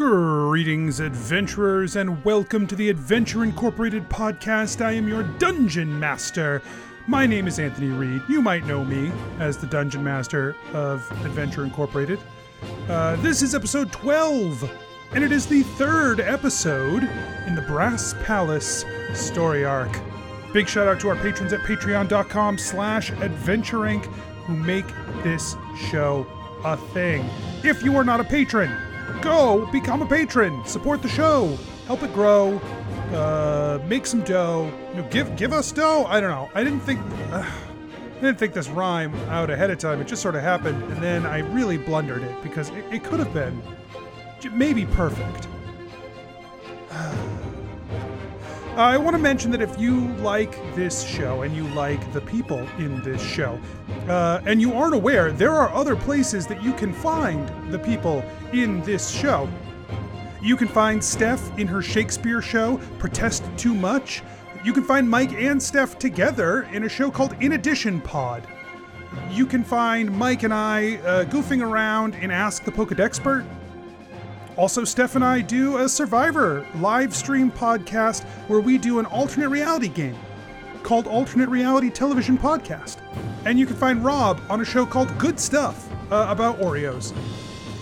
[0.00, 4.82] Greetings, adventurers, and welcome to the Adventure Incorporated podcast.
[4.82, 6.62] I am your dungeon master.
[7.06, 8.22] My name is Anthony Reed.
[8.26, 12.18] You might know me as the dungeon master of Adventure Incorporated.
[12.88, 14.72] Uh, this is episode 12,
[15.12, 17.02] and it is the third episode
[17.46, 20.00] in the Brass Palace story arc.
[20.54, 24.06] Big shout out to our patrons at patreon.com slash adventureinc
[24.46, 24.86] who make
[25.22, 25.56] this
[25.90, 26.26] show
[26.64, 27.28] a thing.
[27.62, 28.74] If you are not a patron,
[29.20, 30.64] go become a patron.
[30.64, 31.56] Support the show.
[31.86, 32.58] Help it grow.
[33.12, 34.72] Uh, make some dough.
[34.90, 36.04] You know, give give us dough.
[36.06, 36.50] I don't know.
[36.54, 37.00] I didn't think
[37.30, 37.44] uh,
[38.18, 40.00] I didn't think this rhyme out ahead of time.
[40.00, 43.18] It just sort of happened, and then I really blundered it because it, it could
[43.18, 43.62] have been
[44.52, 45.48] maybe perfect.
[48.76, 52.60] I want to mention that if you like this show and you like the people
[52.78, 53.60] in this show,
[54.08, 58.24] uh, and you aren't aware, there are other places that you can find the people
[58.52, 59.48] in this show.
[60.40, 64.22] You can find Steph in her Shakespeare show, Protest Too Much.
[64.64, 68.46] You can find Mike and Steph together in a show called In Addition Pod.
[69.30, 73.44] You can find Mike and I uh, goofing around in Ask the Pokedexpert.
[74.60, 79.48] Also, Steph and I do a Survivor live stream podcast where we do an alternate
[79.48, 80.18] reality game
[80.82, 82.98] called Alternate Reality Television Podcast.
[83.46, 87.16] And you can find Rob on a show called Good Stuff uh, about Oreos.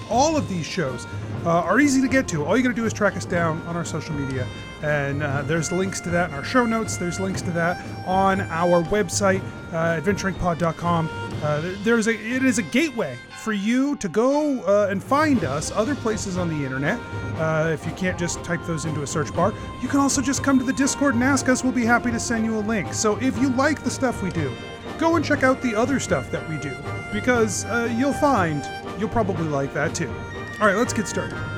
[0.09, 1.05] All of these shows
[1.45, 2.45] uh, are easy to get to.
[2.45, 4.47] All you gotta do is track us down on our social media.
[4.81, 6.97] And uh, there's links to that in our show notes.
[6.97, 11.28] There's links to that on our website, uh, adventuringpod.com.
[11.42, 15.70] Uh, there's a it is a gateway for you to go uh, and find us
[15.70, 16.98] other places on the internet.
[17.39, 20.42] Uh, if you can't just type those into a search bar, you can also just
[20.42, 21.62] come to the Discord and ask us.
[21.62, 22.92] We'll be happy to send you a link.
[22.92, 24.53] So if you like the stuff we do,
[24.98, 26.75] go and check out the other stuff that we do
[27.12, 30.12] because uh, you'll find you'll probably like that too.
[30.61, 31.58] All right, let's get started.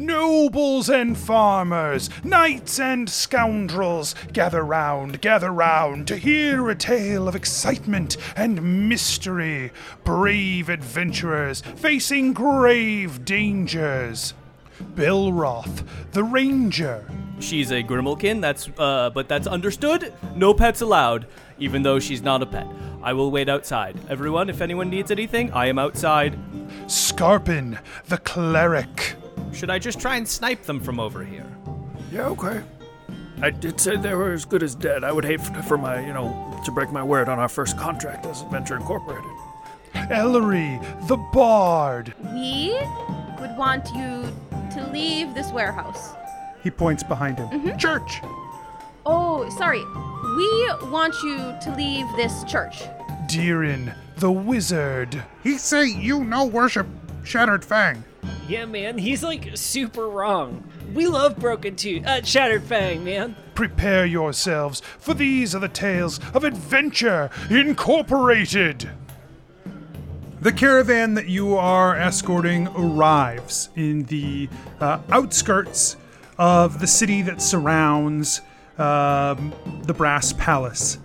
[0.00, 7.36] Nobles and farmers, knights and scoundrels, gather round, gather round to hear a tale of
[7.36, 9.70] excitement and mystery.
[10.02, 14.32] Brave adventurers facing grave dangers.
[14.94, 17.04] Belroth, the ranger.
[17.38, 20.14] She's a Grimalkin, that's uh but that's understood.
[20.34, 21.26] No pets allowed,
[21.58, 22.66] even though she's not a pet.
[23.02, 24.00] I will wait outside.
[24.08, 26.38] Everyone, if anyone needs anything, I am outside.
[26.86, 29.19] Scarpin, the cleric.
[29.52, 31.46] Should I just try and snipe them from over here?
[32.12, 32.62] Yeah, okay.
[33.42, 35.02] I did say they were as good as dead.
[35.02, 37.78] I would hate for, for my, you know, to break my word on our first
[37.78, 39.30] contract as Adventure Incorporated.
[39.94, 40.78] Ellery,
[41.08, 42.14] the bard.
[42.32, 42.78] We
[43.40, 44.30] would want you
[44.72, 46.14] to leave this warehouse.
[46.62, 47.48] He points behind him.
[47.48, 47.76] Mm-hmm.
[47.78, 48.20] Church.
[49.06, 49.82] Oh, sorry.
[50.36, 52.82] We want you to leave this church.
[53.26, 55.22] Deeren, the wizard.
[55.42, 56.86] He say you no worship
[57.24, 58.04] Shattered Fang.
[58.48, 60.64] Yeah, man, he's like super wrong.
[60.92, 63.36] We love Broken Tooth, uh, Shattered Fang, man.
[63.54, 68.90] Prepare yourselves, for these are the tales of Adventure Incorporated.
[70.40, 74.48] The caravan that you are escorting arrives in the
[74.80, 75.96] uh, outskirts
[76.38, 78.40] of the city that surrounds
[78.78, 80.98] um, the Brass Palace.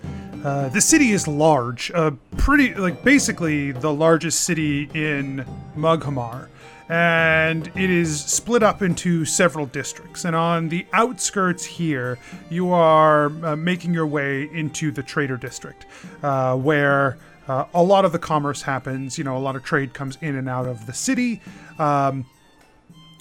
[0.43, 5.43] Uh, the city is large, uh, pretty like basically the largest city in
[5.75, 6.47] Mughamar,
[6.89, 10.25] and it is split up into several districts.
[10.25, 12.19] And on the outskirts here,
[12.49, 15.85] you are uh, making your way into the Trader District,
[16.21, 19.17] uh, where uh, a lot of the commerce happens.
[19.17, 21.41] You know, a lot of trade comes in and out of the city.
[21.79, 22.25] Um,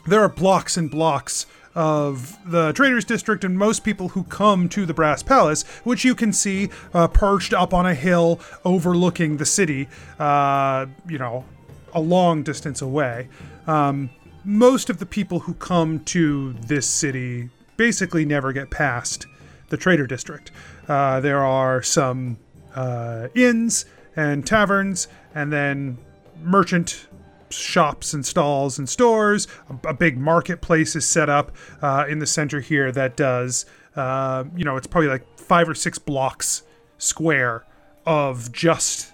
[0.06, 4.86] there are blocks and blocks of the traders district and most people who come to
[4.86, 9.44] the brass palace which you can see uh, perched up on a hill overlooking the
[9.44, 9.88] city
[10.20, 11.44] uh, you know
[11.92, 13.28] a long distance away
[13.66, 14.10] um,
[14.44, 19.26] most of the people who come to this city basically never get past
[19.68, 20.50] the trader district
[20.88, 22.36] uh, there are some
[22.74, 23.86] uh, inns
[24.16, 25.98] and taverns and then
[26.42, 27.06] merchant
[27.50, 29.46] shops and stalls and stores.
[29.70, 31.52] A, a big marketplace is set up
[31.82, 35.74] uh, in the center here that does, uh, you know, it's probably like five or
[35.74, 36.62] six blocks
[36.98, 37.64] square
[38.06, 39.12] of just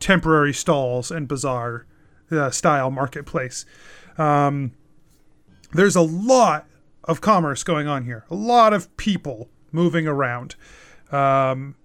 [0.00, 1.86] temporary stalls and bazaar
[2.32, 3.64] uh, style marketplace.
[4.18, 4.72] Um,
[5.72, 6.66] there's a lot
[7.04, 10.54] of commerce going on here, a lot of people moving around.
[11.10, 11.76] Um,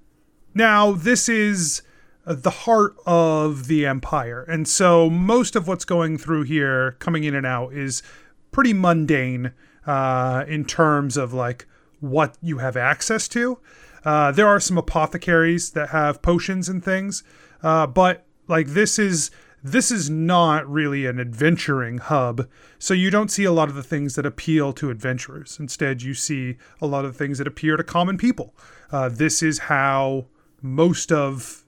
[0.53, 1.81] now, this is
[2.25, 4.43] uh, the heart of the empire.
[4.43, 8.03] And so most of what's going through here, coming in and out, is
[8.51, 9.53] pretty mundane
[9.85, 11.65] uh, in terms of like
[11.99, 13.59] what you have access to.
[14.03, 17.23] Uh, there are some apothecaries that have potions and things,
[17.63, 19.31] uh, but Like this is
[19.63, 23.83] this is not really an adventuring hub, so you don't see a lot of the
[23.83, 25.57] things that appeal to adventurers.
[25.59, 28.55] Instead, you see a lot of things that appeal to common people.
[28.91, 30.27] Uh, this is how
[30.61, 31.63] most of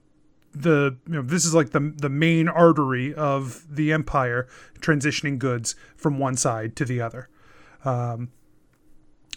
[0.53, 4.47] the you know this is like the the main artery of the empire
[4.79, 7.29] transitioning goods from one side to the other.
[7.85, 8.29] Um,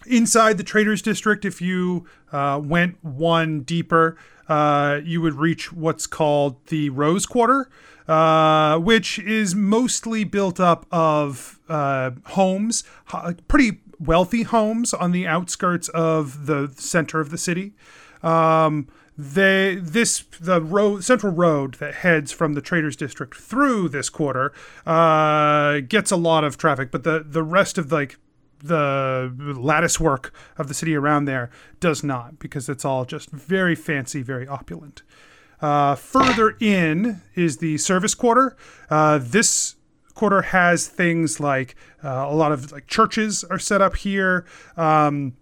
[0.07, 4.17] inside the traders district, if you uh, went one deeper,
[4.49, 7.71] uh, you would reach what's called the Rose Quarter,
[8.09, 12.85] uh, which is mostly built up of uh, homes,
[13.49, 17.73] pretty wealthy homes on the outskirts of the center of the city.
[18.23, 24.09] Um, they this the road central road that heads from the traders district through this
[24.09, 24.53] quarter
[24.87, 28.17] uh, gets a lot of traffic, but the the rest of like
[28.63, 31.51] the lattice work of the city around there
[31.81, 35.03] does not because it's all just very fancy, very opulent.
[35.63, 38.57] Uh, further in is the service quarter.
[38.91, 39.77] Uh, this
[40.15, 41.75] quarter has things like
[42.05, 44.45] uh, a lot of like churches are set up here.
[44.77, 45.35] Um,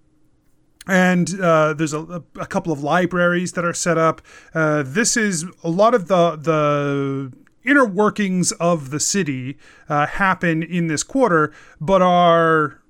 [0.86, 4.22] and uh, there's a, a couple of libraries that are set up.
[4.54, 7.32] Uh, this is a lot of the the
[7.64, 9.58] inner workings of the city
[9.88, 12.82] uh, happen in this quarter, but are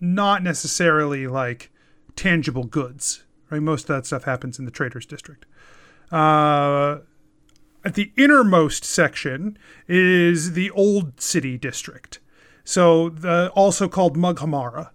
[0.00, 1.70] not necessarily like
[2.16, 3.24] tangible goods.
[3.50, 5.44] Right, most of that stuff happens in the traders district.
[6.14, 7.00] Uh,
[7.84, 9.58] at the innermost section
[9.88, 12.20] is the old city district,
[12.62, 14.90] so the also called Mughamara.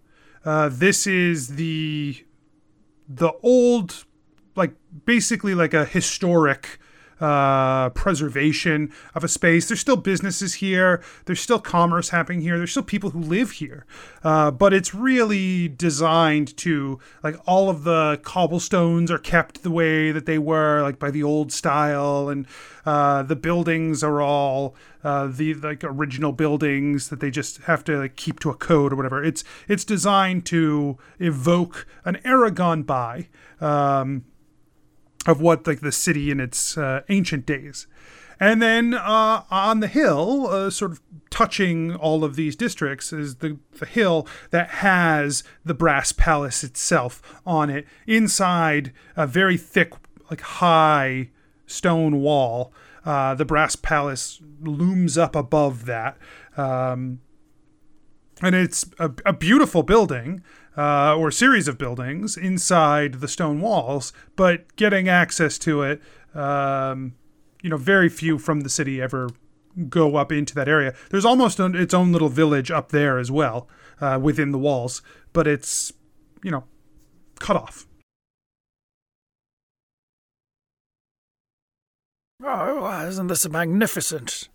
[0.46, 2.26] Uh, this is the
[3.10, 4.06] the old,
[4.56, 4.72] like
[5.04, 6.80] basically like a historic
[7.20, 9.68] uh, preservation of a space.
[9.68, 11.02] There's still businesses here.
[11.26, 12.58] There's still commerce happening here.
[12.58, 13.86] There's still people who live here.
[14.24, 20.12] Uh, but it's really designed to like all of the cobblestones are kept the way
[20.12, 22.46] that they were, like by the old style, and
[22.86, 27.98] uh, the buildings are all uh, the like original buildings that they just have to
[27.98, 29.24] like keep to a code or whatever.
[29.24, 33.28] It's it's designed to evoke an era gone by.
[33.62, 34.26] Um,
[35.28, 37.88] of what like the city in its uh, ancient days.
[38.40, 43.36] And then uh, on the hill, uh, sort of touching all of these districts, is
[43.36, 47.86] the, the hill that has the brass palace itself on it.
[48.08, 49.94] Inside a very thick,
[50.30, 51.32] like high
[51.68, 52.72] stone wall,
[53.06, 56.18] uh, the brass palace looms up above that.
[56.56, 57.20] Um,
[58.42, 60.44] and it's a, a beautiful building
[60.80, 66.02] uh, or series of buildings inside the stone walls, but getting access to it,
[66.34, 67.16] um,
[67.62, 69.30] you know, very few from the city ever
[69.90, 70.96] go up into that area.
[71.10, 73.68] There's almost an, its own little village up there as well
[74.00, 75.02] uh, within the walls,
[75.34, 75.92] but it's,
[76.46, 76.64] you know,
[77.40, 77.86] cut off.
[82.42, 84.48] Oh, isn't this a magnificent?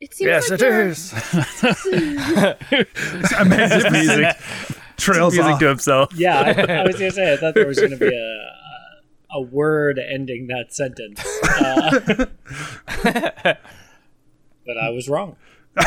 [0.00, 1.12] It seems yes, like it you're- is.
[3.38, 4.36] Amanda's music
[4.96, 5.60] trails Music off.
[5.60, 6.12] to himself.
[6.14, 6.50] Yeah, I,
[6.80, 8.46] I was gonna say I thought there was gonna be a
[9.32, 12.26] a word ending that sentence, uh,
[14.66, 15.36] but I was wrong.
[15.76, 15.84] Uh,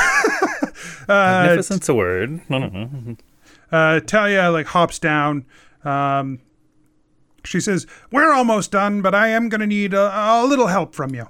[1.08, 2.42] Magnificent's a word.
[2.50, 3.16] I don't know.
[3.72, 5.46] uh, Talia like hops down.
[5.84, 6.40] Um,
[7.44, 10.96] she says, "We're almost done, but I am going to need a, a little help
[10.96, 11.28] from you.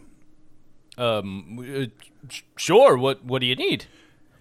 [0.98, 2.10] Um, uh, sh-
[2.56, 2.98] sure.
[2.98, 3.86] What What do you need?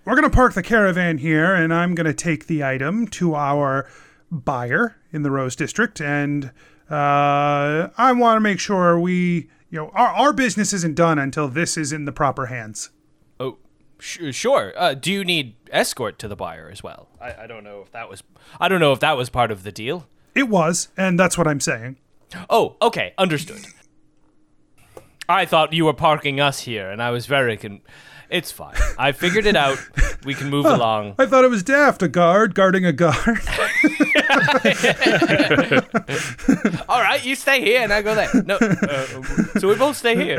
[0.05, 3.35] We're going to park the caravan here, and I'm going to take the item to
[3.37, 3.89] our
[4.33, 6.47] buyer in the Rose District, and
[6.91, 11.49] uh, I want to make sure we, you know, our our business isn't done until
[11.49, 12.91] this is in the proper hands."
[13.39, 13.59] Oh,
[13.99, 14.73] sh- sure.
[14.77, 17.09] Uh, do you need escort to the buyer as well?
[17.21, 18.23] I, I don't know if that was.
[18.61, 20.07] I don't know if that was part of the deal.
[20.35, 21.97] It was, and that's what I'm saying.
[22.51, 23.67] Oh, okay, understood.
[25.33, 27.81] I thought you were parking us here, and I was very con.
[28.29, 28.75] It's fine.
[28.99, 29.79] I figured it out.
[30.25, 31.15] We can move along.
[31.19, 33.17] I thought it was daft, a guard guarding a guard.
[36.89, 38.31] All right, you stay here, and I go there.
[38.45, 39.07] No, uh,
[39.59, 40.39] so we both stay here.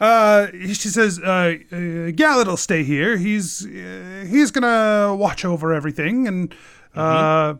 [0.00, 3.18] Uh, she says, uh, uh, Gallet will stay here.
[3.18, 6.54] He's uh, he's gonna watch over everything, and
[6.94, 7.54] uh,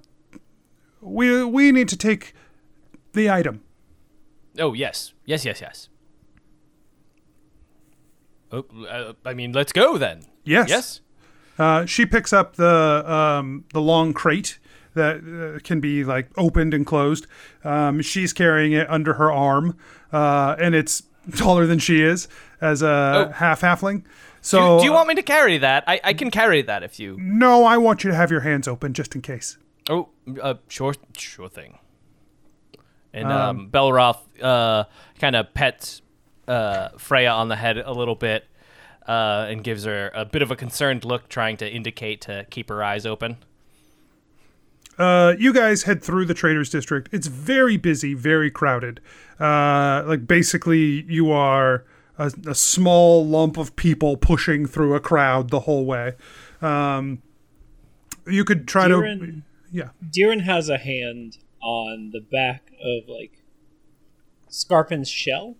[1.01, 2.33] we we need to take
[3.13, 3.63] the item.
[4.59, 5.89] Oh yes, yes, yes, yes.
[8.53, 10.23] Oh, uh, I mean, let's go then.
[10.45, 10.69] Yes.
[10.69, 11.01] Yes.
[11.59, 14.59] Uh, she picks up the um, the long crate
[14.95, 15.17] that
[15.57, 17.27] uh, can be like opened and closed.
[17.65, 19.77] Um, she's carrying it under her arm,
[20.13, 21.03] uh, and it's
[21.37, 22.29] taller than she is
[22.61, 23.33] as a Oh.
[23.35, 24.05] half halfling.
[24.41, 25.83] So you, do you want me to carry that?
[25.89, 27.17] I, I can carry that if you.
[27.21, 29.59] No, I want you to have your hands open just in case.
[29.91, 31.79] Oh, uh, sure, sure thing.
[33.13, 34.85] And um, Belroth uh,
[35.19, 36.03] kind of pets
[36.49, 38.45] uh, Freya on the head a little bit
[39.07, 42.69] uh, and gives her a bit of a concerned look, trying to indicate to keep
[42.69, 43.37] her eyes open.
[44.99, 47.09] Uh, you guys head through the traders district.
[47.13, 49.01] It's very busy, very crowded.
[49.39, 51.85] Uh, like basically, you are
[52.19, 56.15] a, a small lump of people pushing through a crowd the whole way.
[56.61, 57.23] Um,
[58.27, 59.91] you could try to, yeah.
[60.11, 63.45] Deeren has a hand on the back of like
[64.49, 65.57] Scarpin's shell,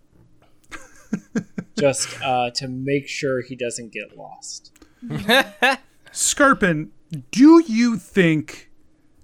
[1.79, 4.73] just uh, to make sure he doesn't get lost.
[6.13, 6.91] Scarpin,
[7.31, 8.71] do you think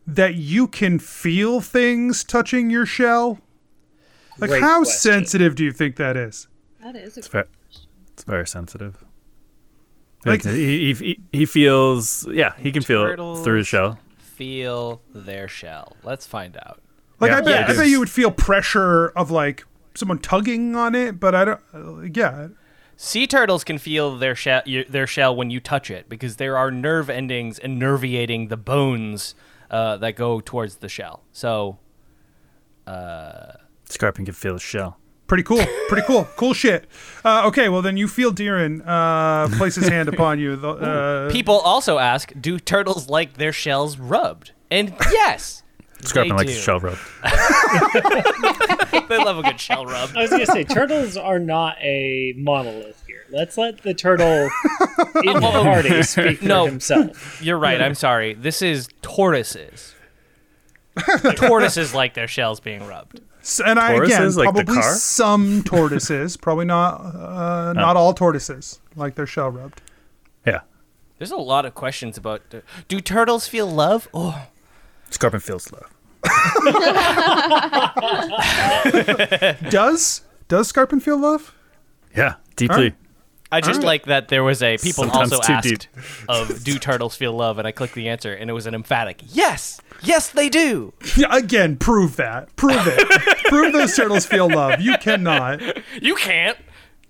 [0.06, 3.38] that you can feel things touching your shell?
[4.38, 5.12] Like, Great how question.
[5.12, 6.48] sensitive do you think that is?
[6.82, 7.46] That is a It's very,
[8.12, 9.04] it's very sensitive.
[10.26, 13.98] Like- Like he, he, he feels, yeah, he can feel it through his shell.
[14.18, 15.96] Feel their shell.
[16.02, 16.80] Let's find out.
[17.20, 19.64] Like, Yeah, I bet, yeah, I bet you would feel pressure of like
[19.94, 21.60] someone tugging on it, but I don't.
[21.72, 22.48] Uh, yeah,
[22.96, 26.70] Sea turtles can feel their shell their shell when you touch it because there are
[26.70, 29.34] nerve endings innervating the bones
[29.70, 31.24] uh, that go towards the shell.
[31.32, 31.78] So
[33.88, 34.98] Scarpin can feel his shell.
[35.26, 35.64] pretty cool.
[35.88, 36.24] Pretty cool.
[36.36, 36.86] Cool shit.
[37.24, 40.54] Uh, okay, well then you feel Deeren uh, place his hand upon you.
[40.54, 44.52] The, Uh, people also ask, do turtles like their shells rubbed?
[44.70, 45.62] And yes,
[46.06, 46.58] Scarpin they likes do.
[46.61, 46.99] shell rub.
[49.08, 50.11] they love a good shell rub.
[50.16, 53.25] I was gonna say turtles are not a monolith here.
[53.30, 54.26] Let's let the turtle
[55.23, 56.66] in the party speak for No.
[56.66, 57.40] himself.
[57.42, 57.80] You're right.
[57.80, 58.34] I'm sorry.
[58.34, 59.94] This is tortoises.
[61.37, 63.20] tortoises like their shells being rubbed.
[63.40, 64.94] s- and I again Tortoises, like the probably car?
[64.94, 69.80] some tortoises, probably not uh, not all tortoises like their shell rubbed.
[70.46, 70.61] Yeah.
[71.18, 72.42] There's a lot of questions about
[72.88, 74.08] do turtles feel love?
[74.14, 74.46] Oh,
[75.11, 75.90] Scarpin feels love.
[79.71, 81.54] Does does Scarpin feel love?
[82.16, 82.95] Yeah, deeply.
[83.50, 85.83] I just like that there was a people Sometimes also asked deep.
[86.28, 89.23] of do turtles feel love and I clicked the answer and it was an emphatic
[89.28, 89.81] yes.
[90.02, 90.93] Yes, they do.
[91.16, 92.54] Yeah, again, prove that.
[92.57, 93.45] Prove it.
[93.45, 94.81] prove those turtles feel love.
[94.81, 95.61] You cannot.
[96.02, 96.59] You can't.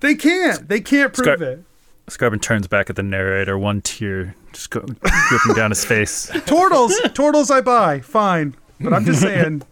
[0.01, 0.69] They can't.
[0.69, 1.65] They can't prove Scar- it.
[2.09, 6.31] Scarpin turns back at the narrator, one tear just go, dripping down his face.
[6.47, 8.01] Turtles, turtles, I buy.
[8.01, 9.63] Fine, but I'm just saying.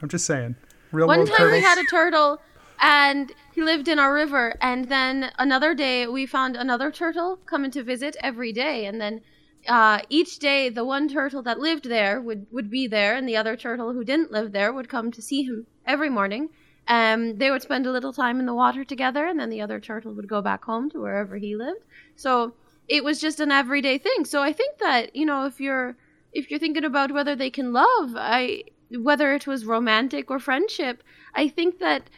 [0.00, 0.54] I'm just saying.
[0.92, 1.52] Real One world time turtles.
[1.52, 2.40] we had a turtle
[2.80, 7.70] and he lived in our river and then another day we found another turtle coming
[7.72, 9.20] to visit every day and then
[9.68, 13.36] uh, each day the one turtle that lived there would, would be there and the
[13.36, 16.48] other turtle who didn't live there would come to see him every morning
[16.86, 19.80] um, they would spend a little time in the water together and then the other
[19.80, 21.80] turtle would go back home to wherever he lived
[22.16, 22.52] so
[22.88, 25.96] it was just an everyday thing so i think that you know if you're
[26.34, 31.02] if you're thinking about whether they can love i whether it was romantic or friendship
[31.34, 32.10] i think that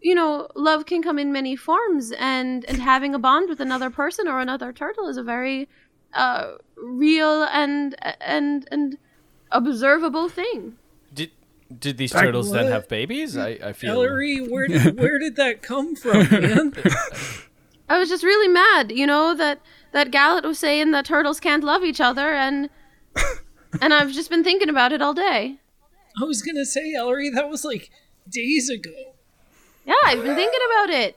[0.00, 3.90] you know love can come in many forms and and having a bond with another
[3.90, 5.68] person or another turtle is a very
[6.14, 8.98] uh real and and and
[9.50, 10.76] observable thing
[11.12, 11.30] Did
[11.78, 13.36] did these turtles then have babies?
[13.36, 16.72] I, I feel Ellery, where did, where did that come from, man?
[17.88, 19.60] i was just really mad you know that
[19.92, 22.70] that gallet was saying that turtles can't love each other and
[23.80, 25.56] and i've just been thinking about it all day
[26.20, 27.90] I was gonna say, Ellery, that was like
[28.28, 28.90] days ago.
[29.84, 31.16] yeah i've been thinking about it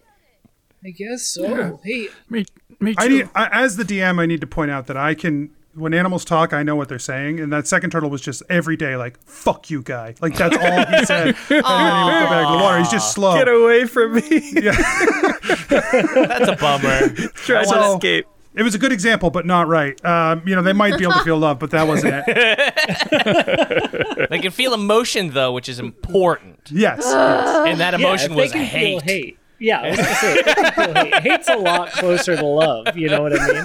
[0.86, 1.80] I guess so.
[1.84, 2.46] Hey, Me,
[2.80, 3.02] me too.
[3.04, 5.92] I need, I, as the DM, I need to point out that I can, when
[5.94, 7.40] animals talk, I know what they're saying.
[7.40, 10.14] And that second turtle was just every day like, fuck you, guy.
[10.22, 11.28] Like, that's all he said.
[11.30, 12.78] and then he would go back to the water.
[12.78, 13.34] He's just slow.
[13.36, 14.52] Get away from me.
[14.54, 14.72] Yeah.
[15.68, 17.10] that's a bummer.
[17.34, 18.28] Try to escape.
[18.58, 20.04] It was a good example, but not right.
[20.04, 24.28] Um, you know, they might be able to feel love, but that wasn't it.
[24.32, 26.60] they can feel emotion though, which is important.
[26.72, 27.06] Yes.
[27.06, 28.72] And that emotion if they was hate.
[28.72, 29.38] Feel hate.
[29.60, 31.14] Yeah, I was gonna say, if they can feel hate.
[31.22, 32.98] Hate's a lot closer to love.
[32.98, 33.64] You know what I mean?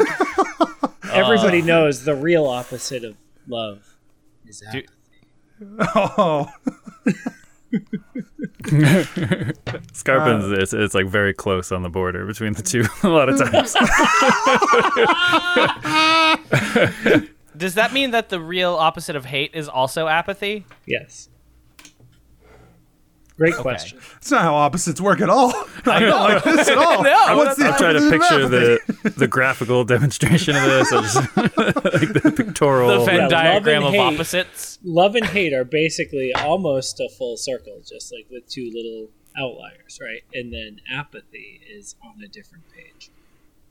[1.12, 3.16] Everybody knows the real opposite of
[3.48, 3.96] love
[4.46, 4.88] is Do- apathy.
[5.96, 6.48] Oh.
[9.92, 13.28] Scarpin's uh, it's, it's like very close on the border between the two a lot
[13.28, 13.44] of hmm.
[13.50, 13.74] times.
[17.56, 20.64] Does that mean that the real opposite of hate is also apathy?
[20.86, 21.28] Yes.
[23.42, 23.98] Great question.
[24.18, 25.52] It's not how opposites work at all.
[25.84, 27.02] I don't like this at all.
[27.02, 30.90] No, What's the I'm trying to picture the the graphical demonstration of this.
[30.90, 31.54] Just, like
[32.12, 33.00] the pictorial.
[33.00, 33.98] The Venn Yeah, diagram of hate.
[33.98, 34.78] opposites.
[34.84, 39.98] Love and hate are basically almost a full circle, just like with two little outliers,
[40.00, 40.22] right?
[40.34, 43.10] And then apathy is on a different page.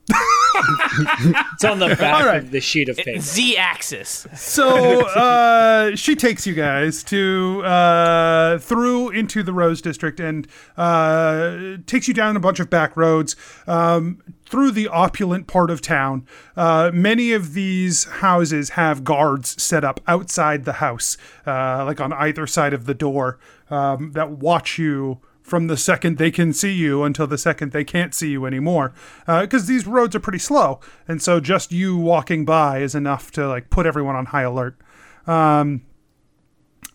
[0.08, 2.42] It's on the back All right.
[2.42, 3.20] of the sheet of paper.
[3.20, 4.26] Z axis.
[4.34, 11.76] So uh, she takes you guys to uh, through into the Rose District and uh,
[11.86, 16.26] takes you down a bunch of back roads um, through the opulent part of town.
[16.56, 21.16] Uh, many of these houses have guards set up outside the house,
[21.46, 23.38] uh, like on either side of the door,
[23.70, 25.20] um, that watch you
[25.52, 28.94] from the second they can see you until the second they can't see you anymore.
[29.26, 33.46] Because these roads are pretty slow and so just you walking by is enough to
[33.46, 34.78] like put everyone on high alert.
[35.26, 35.82] Um,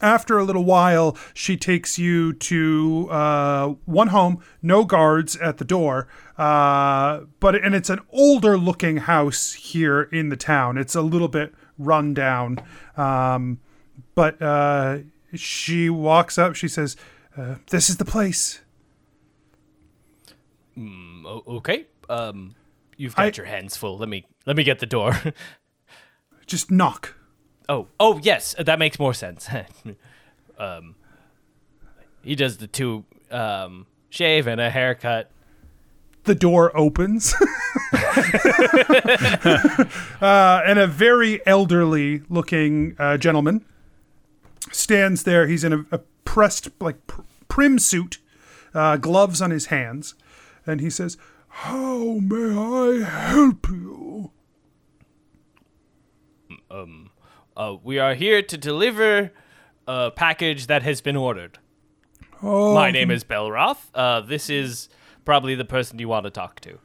[0.02, 5.66] after a little while she takes you to uh, one home no guards at the
[5.66, 6.08] door
[6.40, 10.80] uh, but and it's an older looking house here in the town.
[10.80, 12.58] It's a little bit run down
[12.96, 13.60] um,
[14.16, 14.98] but uh,
[15.36, 16.98] she walks up she says
[17.38, 18.62] uh, this is the place
[20.80, 21.88] O- okay.
[22.10, 22.56] Um,
[22.98, 23.98] you've got I- your hands full.
[23.98, 25.14] Let me let me get the door.
[26.46, 27.16] just knock
[27.70, 29.50] oh, oh yes, that makes more sense.
[30.60, 30.96] um,
[32.24, 35.30] he does the two um shave and a haircut.
[36.24, 37.34] the door opens
[40.22, 43.64] uh, and a very elderly looking uh, gentleman
[44.72, 48.20] stands there he's in a, a pressed like pr- prim suit
[48.74, 50.16] uh, gloves on his hands
[50.66, 54.32] and he says how may i help you
[56.70, 57.10] Um,
[57.56, 59.32] Uh, we are here to deliver
[59.88, 61.58] a package that has been ordered.
[62.44, 63.90] oh My name is Belroth.
[63.96, 64.90] Uh, this is
[65.26, 66.78] probably the person you want to talk to.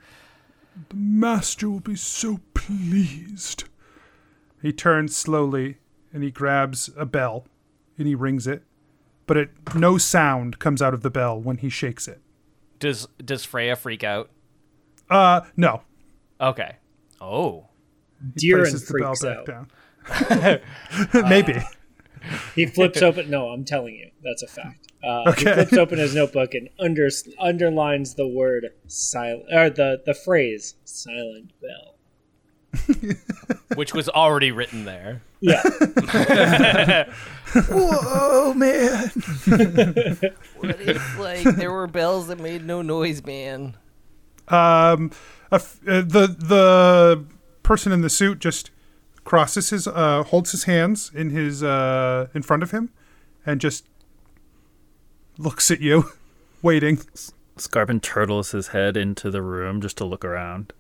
[0.89, 3.65] The master will be so pleased
[4.63, 5.77] he turns slowly
[6.13, 7.45] and he grabs a bell
[7.99, 8.63] and he rings it
[9.27, 12.21] but it no sound comes out of the bell when he shakes it
[12.79, 14.31] Does does Freya freak out?
[15.11, 15.83] uh no
[16.41, 16.77] Okay.
[17.21, 17.69] Oh.
[18.37, 20.61] Deeren places the bell freaks back out.
[21.13, 21.29] down.
[21.29, 21.55] Maybe.
[22.57, 23.31] He flips open.
[23.31, 24.93] No, I'm telling you, that's a fact.
[25.05, 25.45] Uh, Okay.
[25.51, 27.09] He flips open his notebook and under,
[27.41, 31.92] underlines the word silent or the the phrase "silent bell."
[33.75, 35.23] Which was already written there.
[35.41, 35.63] Yeah,
[37.69, 39.11] Whoa, man.
[40.57, 43.77] What if like there were bells that made no noise, man?
[44.49, 45.11] Um,
[45.51, 47.25] a f- uh, the the
[47.63, 48.71] person in the suit just
[49.25, 52.91] crosses his uh holds his hands in his uh in front of him,
[53.45, 53.87] and just
[55.39, 56.11] looks at you,
[56.63, 57.01] waiting.
[57.57, 60.73] Scarpin turtles his head into the room just to look around.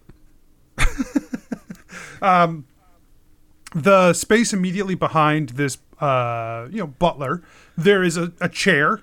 [3.74, 7.42] The space immediately behind this uh you know butler
[7.76, 9.02] there is a, a chair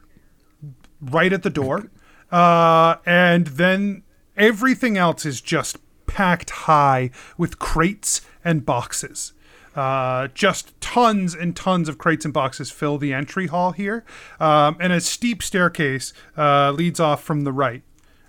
[1.02, 1.90] right at the door
[2.32, 4.04] uh and then
[4.38, 5.78] everything else is just
[6.08, 9.34] packed high with crates and boxes
[9.76, 14.04] uh, just tons and tons of crates and boxes fill the entry hall here,
[14.40, 17.84] um, and a steep staircase uh, leads off from the right.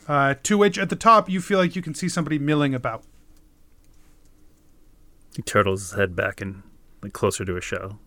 [0.07, 3.05] Uh, to which, at the top, you feel like you can see somebody milling about.
[5.35, 6.63] He turtles his head back and
[7.03, 8.01] like closer to a shell.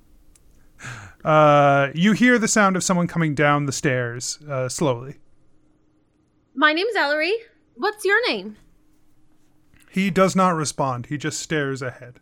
[1.23, 5.15] Uh, you hear the sound of someone coming down the stairs uh, slowly.
[6.53, 7.33] My name's Ellery.
[7.75, 8.57] What's your name?
[9.89, 11.05] He does not respond.
[11.05, 12.19] He just stares ahead.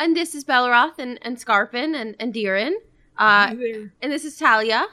[0.00, 2.72] And this is Belroth and, and Scarpin and, and Deeren.
[3.16, 3.54] Uh,
[4.02, 4.86] and this is Talia.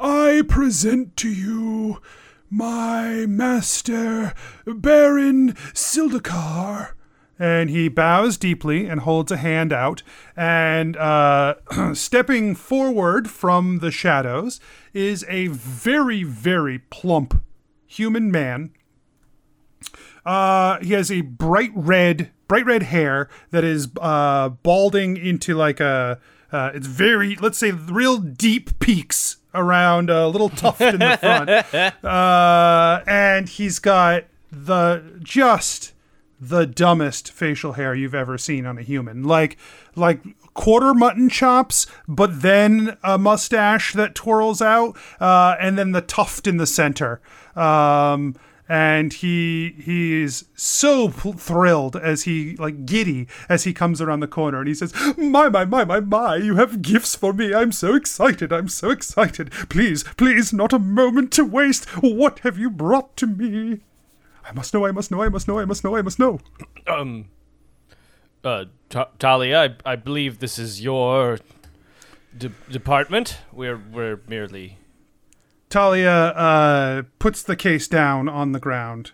[0.00, 2.00] I present to you
[2.56, 4.32] my master,
[4.64, 6.92] Baron Sildakar.
[7.36, 10.04] And he bows deeply and holds a hand out.
[10.36, 11.56] And uh,
[11.94, 14.60] stepping forward from the shadows
[14.92, 17.42] is a very, very plump
[17.86, 18.70] human man
[20.24, 25.80] Uh, he has a bright red, bright red hair that is uh, balding into like
[25.80, 26.18] a.
[26.50, 32.04] Uh, it's very, let's say, real deep peaks around a little tuft in the front,
[32.04, 35.92] uh, and he's got the just
[36.40, 39.56] the dumbest facial hair you've ever seen on a human, like
[39.94, 40.20] like
[40.54, 46.46] quarter mutton chops, but then a mustache that twirls out, uh, and then the tuft
[46.46, 47.20] in the center.
[47.56, 48.34] Um,
[48.68, 54.20] and he he is so pl- thrilled as he like giddy as he comes around
[54.20, 54.58] the corner.
[54.60, 57.54] And he says my my my my my you have gifts for me.
[57.54, 58.52] I'm so excited.
[58.52, 59.50] I'm so excited.
[59.68, 61.84] Please please not a moment to waste.
[62.02, 63.80] What have you brought to me?
[64.46, 66.38] I must know i must know i must know i must know i must know.
[66.86, 67.30] Um,
[68.44, 71.38] uh, Ta- Talia, I, I believe this is your
[72.36, 73.38] de- department.
[73.52, 74.76] We're we're merely
[75.74, 79.10] talia uh puts the case down on the ground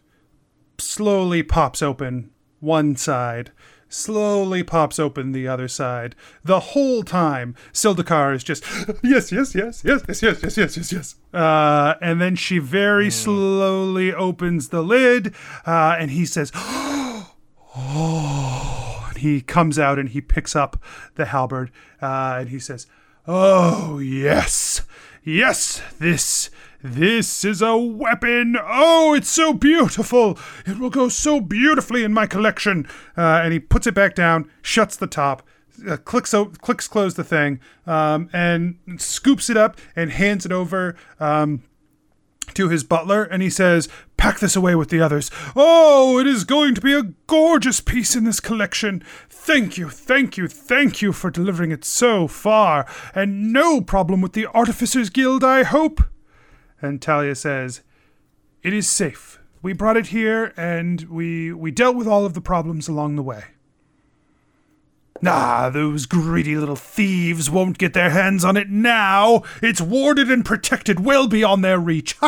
[0.80, 3.52] slowly pops open one side,
[3.88, 6.14] slowly pops open the other side.
[6.44, 8.64] The whole time, Sildakar is just,
[9.02, 11.14] yes, yes, yes, yes, yes, yes, yes, yes, yes, yes.
[11.32, 15.34] Uh, and then she very slowly opens the lid,
[15.66, 17.34] uh, and he says, oh.
[19.08, 20.82] And he comes out and he picks up
[21.14, 21.70] the halberd,
[22.02, 22.86] uh, and he says,
[23.26, 24.82] oh, yes,
[25.24, 26.50] yes, this.
[26.82, 28.56] This is a weapon.
[28.58, 30.38] Oh, it's so beautiful.
[30.64, 32.88] It will go so beautifully in my collection.
[33.18, 35.42] Uh, and he puts it back down, shuts the top,
[35.86, 40.52] uh, clicks o- clicks close the thing, um, and scoops it up and hands it
[40.52, 41.62] over um,
[42.54, 43.24] to his butler.
[43.24, 43.86] And he says,
[44.20, 45.30] "Pack this away with the others.
[45.56, 49.02] Oh, it is going to be a gorgeous piece in this collection.
[49.30, 52.84] Thank you, thank you, thank you for delivering it so far.
[53.14, 56.02] And no problem with the Artificers Guild, I hope."
[56.82, 57.80] And Talia says,
[58.62, 59.38] "It is safe.
[59.62, 63.22] We brought it here, and we we dealt with all of the problems along the
[63.22, 63.44] way."
[65.22, 69.42] Nah, those greedy little thieves won't get their hands on it now.
[69.62, 72.16] It's warded and protected well beyond their reach.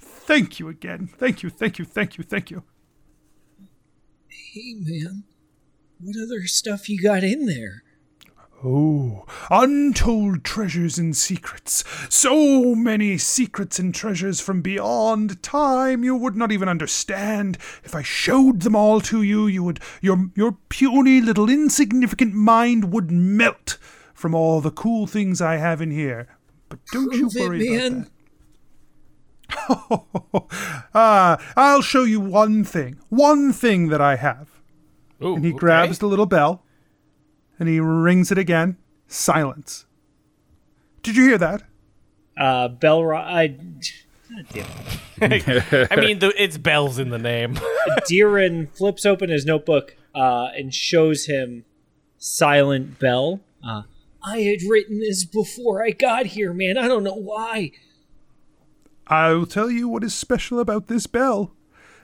[0.00, 1.08] thank you again.
[1.18, 2.62] Thank you, thank you, thank you, thank you.
[4.28, 5.24] Hey, man.
[6.00, 7.81] What other stuff you got in there?
[8.64, 11.82] Oh, untold treasures and secrets.
[12.08, 17.58] So many secrets and treasures from beyond time you would not even understand.
[17.82, 22.92] If I showed them all to you, you would your your puny little insignificant mind
[22.92, 23.78] would melt
[24.14, 26.28] from all the cool things I have in here.
[26.68, 27.92] But don't Prove you worry man.
[27.92, 28.12] about that.
[30.94, 32.98] Ah, I'll show you one thing.
[33.08, 34.48] One thing that I have.
[35.22, 35.58] Ooh, And he okay.
[35.58, 36.61] grabs the little bell
[37.58, 38.76] and he rings it again.
[39.06, 39.86] Silence.
[41.02, 41.62] Did you hear that?
[42.36, 43.16] Uh, Belro.
[43.16, 43.48] I.
[43.48, 45.88] God damn it.
[45.92, 47.54] I mean, the, it's bells in the name.
[48.08, 51.64] Deeren flips open his notebook uh, and shows him
[52.18, 53.40] Silent Bell.
[53.64, 53.82] Uh,
[54.24, 56.78] I had written this before I got here, man.
[56.78, 57.72] I don't know why.
[59.06, 61.52] I'll tell you what is special about this bell.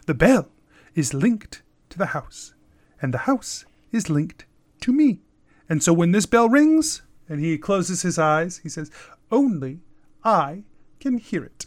[0.06, 0.50] The bell
[0.94, 2.54] is linked to the house,
[3.00, 4.46] and the house is linked
[4.80, 5.20] to me.
[5.68, 8.90] And so when this bell rings and he closes his eyes, he says,
[9.31, 9.81] Only
[10.24, 10.64] I
[10.98, 11.66] can hear it.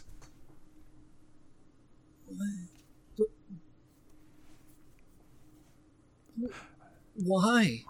[7.14, 7.84] Why?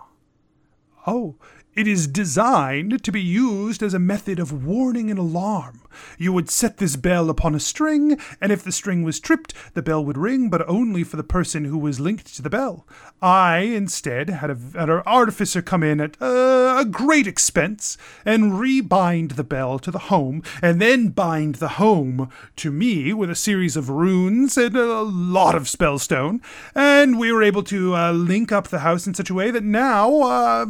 [1.06, 1.36] Oh,
[1.74, 5.80] it is designed to be used as a method of warning and alarm.
[6.18, 9.82] You would set this bell upon a string, and if the string was tripped, the
[9.82, 12.86] bell would ring, but only for the person who was linked to the bell.
[13.20, 18.52] I, instead, had, a, had an artificer come in at uh, a great expense and
[18.52, 23.34] rebind the bell to the home, and then bind the home to me with a
[23.34, 26.40] series of runes and a lot of spellstone.
[26.74, 29.64] And we were able to uh, link up the house in such a way that
[29.64, 30.22] now.
[30.22, 30.66] Uh,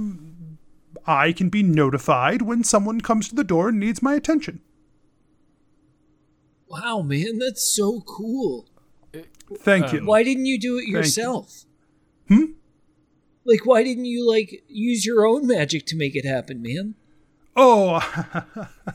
[1.06, 4.60] I can be notified when someone comes to the door and needs my attention.
[6.68, 8.66] Wow, man, that's so cool.
[9.58, 10.04] Thank you.
[10.06, 10.96] Why didn't you do it you.
[10.96, 11.64] yourself?
[12.28, 12.52] Hmm?
[13.44, 16.94] Like, why didn't you, like, use your own magic to make it happen, man?
[17.54, 18.00] Oh,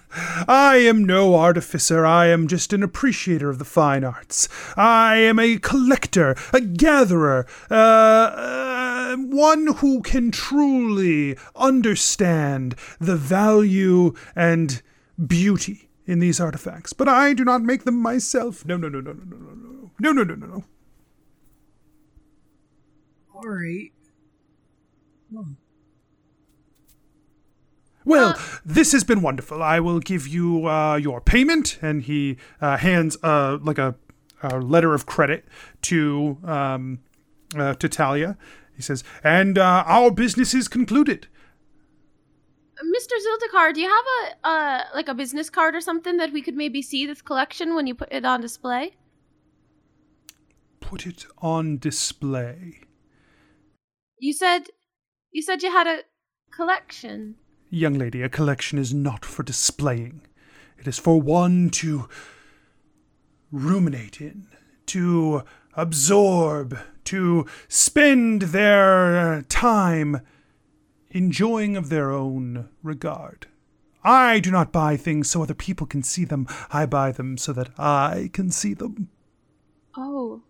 [0.47, 2.05] I am no artificer.
[2.05, 4.49] I am just an appreciator of the fine arts.
[4.75, 8.76] I am a collector, a gatherer, uh, uh,
[9.17, 14.81] one who can truly understand the value and
[15.25, 16.93] beauty in these artifacts.
[16.93, 18.65] But I do not make them myself.
[18.65, 20.63] No, no, no, no, no, no, no, no, no, no, no, no, no.
[23.35, 23.91] All right.
[28.05, 29.61] Well, Uh, this has been wonderful.
[29.61, 33.95] I will give you uh, your payment, and he uh, hands uh, like a,
[34.41, 35.45] a letter of credit
[35.83, 36.99] to um,
[37.57, 38.37] uh, to Talia.
[38.77, 41.27] He says, "And uh, our business is concluded."
[42.97, 43.15] Mr.
[43.25, 46.55] Sildakar, do you have a uh like a business card or something that we could
[46.55, 48.93] maybe see this collection when you put it on display?
[50.79, 52.81] Put it on display,
[54.19, 54.67] You said
[55.31, 55.97] you said you had a
[56.51, 57.35] collection.
[57.71, 58.21] young lady.
[58.21, 60.21] A collection is not for displaying;
[60.77, 62.07] it is for one to
[63.51, 64.47] ruminate in,
[64.87, 70.21] to absorb, to spend their time
[71.09, 73.47] enjoying of their own regard.
[74.03, 76.47] I do not buy things so other people can see them.
[76.71, 79.09] I buy them so that I can see them.
[79.95, 80.41] Oh.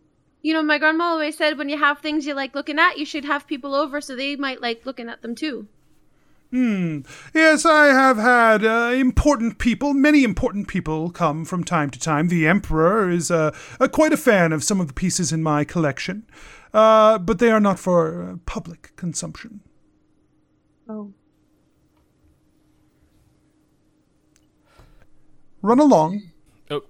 [0.41, 3.05] You know, my grandma always said when you have things you like looking at, you
[3.05, 5.67] should have people over so they might like looking at them too.
[6.51, 12.29] Yes, I have had uh, important people, many important people, come from time to time.
[12.29, 15.63] The Emperor is uh, uh, quite a fan of some of the pieces in my
[15.63, 16.25] collection,
[16.73, 19.61] uh, but they are not for uh, public consumption.
[20.87, 21.13] Oh.
[25.61, 26.31] Run along.
[26.71, 26.81] Oh,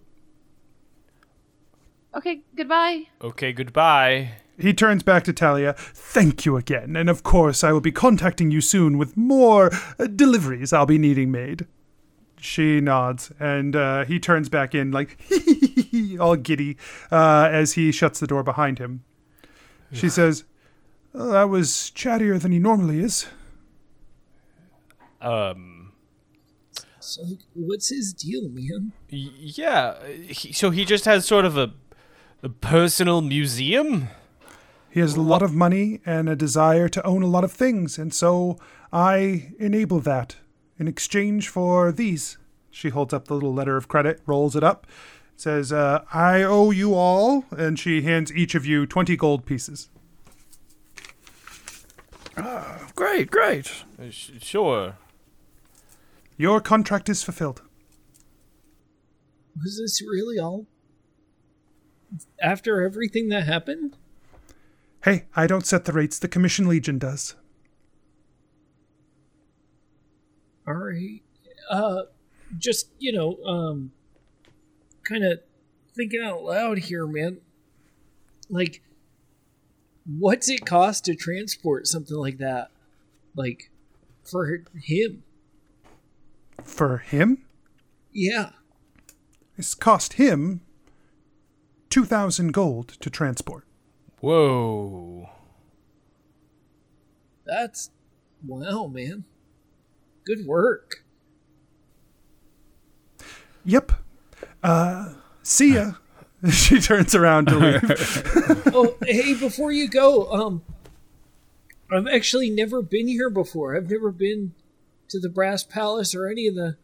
[2.16, 3.08] Okay, goodbye.
[3.22, 4.32] okay, goodbye.
[4.60, 5.74] He turns back to Talia.
[5.78, 10.08] Thank you again, and of course, I will be contacting you soon with more uh,
[10.08, 11.68] deliveries I'll be needing made.
[12.40, 15.18] She nods, and uh, he turns back in, like,
[16.20, 16.78] all giddy,
[17.12, 19.04] uh, as he shuts the door behind him.
[19.92, 20.44] She says,
[21.16, 23.26] "Oh, That was chattier than he normally is.
[25.22, 25.94] Um,
[27.00, 27.22] So,
[27.54, 28.92] what's his deal, man?
[29.12, 29.96] y- yeah.
[30.08, 31.72] He, so he just has sort of a,
[32.44, 34.10] a personal museum.
[34.90, 37.98] He has a lot of money and a desire to own a lot of things,
[37.98, 38.58] and so
[38.92, 40.38] I enable that
[40.80, 42.38] in exchange for these.
[42.72, 44.88] She holds up the little letter of credit, rolls it up,
[45.36, 49.90] says, uh, I owe you all, and she hands each of you 20 gold pieces.
[52.96, 53.84] Great, great.
[54.00, 54.98] Uh, sh- sure.
[56.38, 57.62] Your contract is fulfilled.
[59.64, 60.68] Was this really all?
[62.42, 63.98] After everything that happened?
[65.08, 67.34] Hey, I don't set the rates, the Commission Legion does.
[70.68, 71.22] All right.
[71.70, 72.02] Uh,
[72.58, 73.94] just you know, um,
[75.08, 75.40] kind of
[75.96, 77.38] thinking out loud here, man.
[78.50, 78.82] Like,
[80.06, 82.70] what's it cost to transport something like that?
[83.34, 83.72] Like,
[84.26, 85.24] for him?
[86.66, 87.46] For him,
[88.12, 88.50] Yeah.
[89.58, 90.60] it's cost him
[91.90, 93.67] 2,000 gold to transport.
[94.20, 95.30] Whoa.
[97.46, 97.92] That's
[98.46, 99.24] wow, man.
[100.26, 101.04] Good work.
[103.64, 103.92] Yep.
[104.64, 105.94] Uh, see ya.
[106.52, 108.64] she turns around to leave.
[108.74, 110.64] oh, hey, before you go, um,
[111.92, 113.76] I've actually never been here before.
[113.76, 114.54] I've never been
[115.10, 116.78] to the Brass Palace or any of the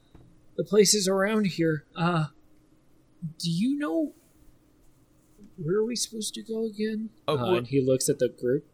[0.56, 1.84] the places around here.
[1.96, 2.26] Uh,
[3.40, 4.14] do you know
[5.58, 7.10] where are we supposed to go again?
[7.28, 8.66] Uh, Uh, and he looks at the group.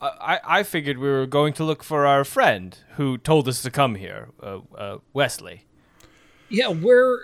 [0.00, 3.62] I, I I figured we were going to look for our friend who told us
[3.62, 5.66] to come here, uh, uh, Wesley.
[6.48, 7.18] Yeah, where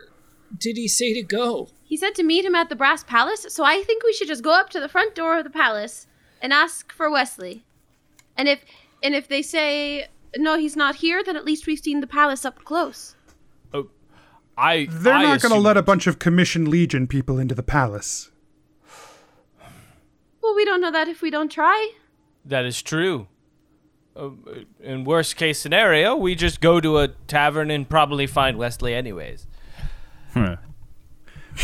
[0.56, 1.68] did he say to go?
[1.84, 4.42] He said to meet him at the Brass Palace, so I think we should just
[4.42, 6.06] go up to the front door of the palace
[6.40, 7.64] and ask for Wesley.
[8.36, 8.60] And if
[9.02, 12.44] and if they say no, he's not here, then at least we've seen the palace
[12.44, 13.16] up close.
[13.72, 13.90] Oh,
[14.56, 14.86] I.
[14.90, 18.30] They're I not going to let a bunch of Commission Legion people into the palace.
[20.48, 21.92] Well, we don't know that if we don't try.
[22.42, 23.26] That is true.
[24.16, 24.30] Uh,
[24.80, 29.46] in worst case scenario, we just go to a tavern and probably find Wesley anyways.
[30.32, 30.56] Huh.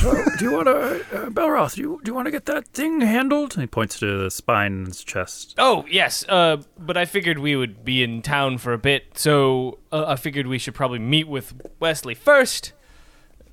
[0.02, 1.76] do you want to, uh, Belroth?
[1.76, 3.54] Do you do you want to get that thing handled?
[3.54, 5.54] He points to the spine in his chest.
[5.56, 9.78] Oh yes, uh, but I figured we would be in town for a bit, so
[9.92, 12.74] uh, I figured we should probably meet with Wesley first,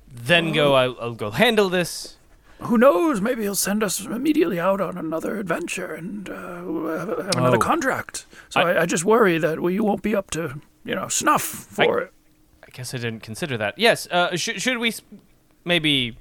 [0.06, 0.74] then go.
[0.74, 2.18] I'll, I'll go handle this.
[2.64, 3.20] Who knows?
[3.20, 6.34] Maybe he'll send us immediately out on another adventure and uh,
[6.98, 7.60] have, have another Oh.
[7.60, 8.26] contract.
[8.48, 11.42] So I- I, I just worry that we won't be up to you know snuff
[11.42, 12.12] for it.
[12.62, 13.78] I guess I didn't consider that.
[13.78, 15.02] Yes, uh, sh- should we s-
[15.64, 16.16] maybe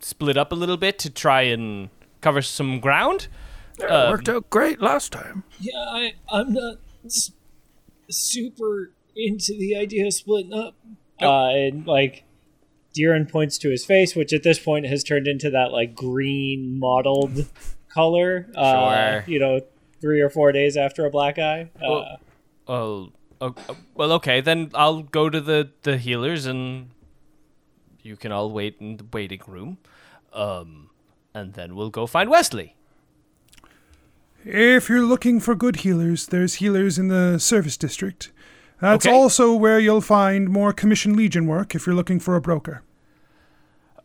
[0.00, 1.88] split up a little bit to try and
[2.20, 3.28] cover some ground?
[3.78, 5.44] Yeah, it Um, worked out great last time.
[5.60, 7.32] Yeah, I I'm not s-
[8.10, 10.74] super into the idea of splitting up.
[11.22, 12.24] Uh, and like,
[12.96, 16.78] Deeren points to his face, which at this point has turned into that like green
[16.78, 17.46] mottled
[17.88, 18.48] color.
[18.54, 19.24] Uh, Sure.
[19.26, 19.60] You know,
[20.00, 21.70] three or four days after a black eye.
[21.76, 22.16] Uh,
[22.68, 23.54] Well- oh,
[23.94, 24.40] well, okay.
[24.40, 26.90] Then I'll go to the the healers, and
[28.02, 29.78] you can all wait in the waiting room.
[30.32, 30.90] Um,
[31.34, 32.74] and then we'll go find Wesley.
[34.44, 38.30] If you're looking for good healers, there's healers in the service district.
[38.80, 39.14] That's Okay.
[39.14, 42.82] also where you'll find more Commission Legion work if you're looking for a broker.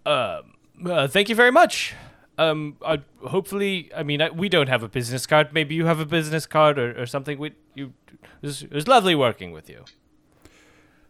[0.05, 0.53] Um,
[0.85, 1.93] uh, thank you very much.
[2.37, 5.53] Um, I, hopefully, I mean, I, we don't have a business card.
[5.53, 7.37] Maybe you have a business card or, or something.
[7.37, 9.83] We, you, it was, it was lovely working with you.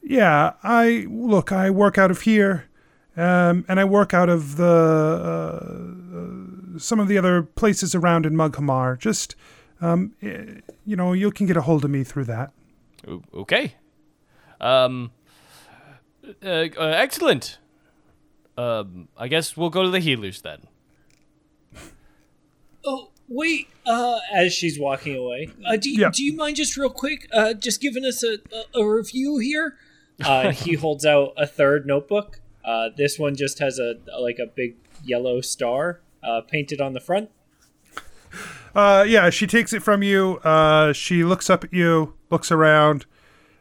[0.01, 1.51] Yeah, I look.
[1.51, 2.65] I work out of here,
[3.15, 6.17] um, and I work out of the uh,
[6.75, 8.97] uh, some of the other places around in Mughamar.
[8.97, 9.35] Just,
[9.81, 12.51] um, eh, you know, you can get a hold of me through that.
[13.07, 13.75] O- Okay.
[14.61, 15.11] Um,
[16.43, 17.57] uh, uh, excellent.
[18.57, 20.67] Um, I guess we'll go to the healers then.
[22.85, 23.67] oh, wait.
[23.85, 26.11] Uh, as she's walking away, uh, do you, Yeah.
[26.13, 28.37] do you mind just real quick, uh, just giving us a
[28.75, 29.77] a, a review here?
[30.25, 32.41] Uh, and he holds out a third notebook.
[32.65, 36.99] Uh, this one just has a like a big yellow star uh, painted on the
[36.99, 37.29] front.
[38.75, 40.37] Uh, yeah, she takes it from you.
[40.43, 43.05] Uh, she looks up at you, looks around,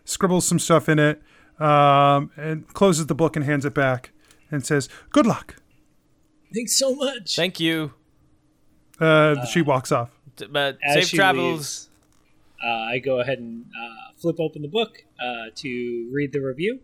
[0.04, 1.22] scribbles some stuff in it,
[1.58, 4.12] um, and closes the book and hands it back
[4.50, 5.56] and says, "Good luck."
[6.54, 7.34] Thanks so much.
[7.36, 7.92] Thank you.
[9.00, 10.10] Uh, she walks off.
[10.36, 11.48] D- But As safe she travels.
[11.58, 11.88] leaves,
[12.64, 16.80] uh, I go ahead and uh, flip open the book uh, to read the review.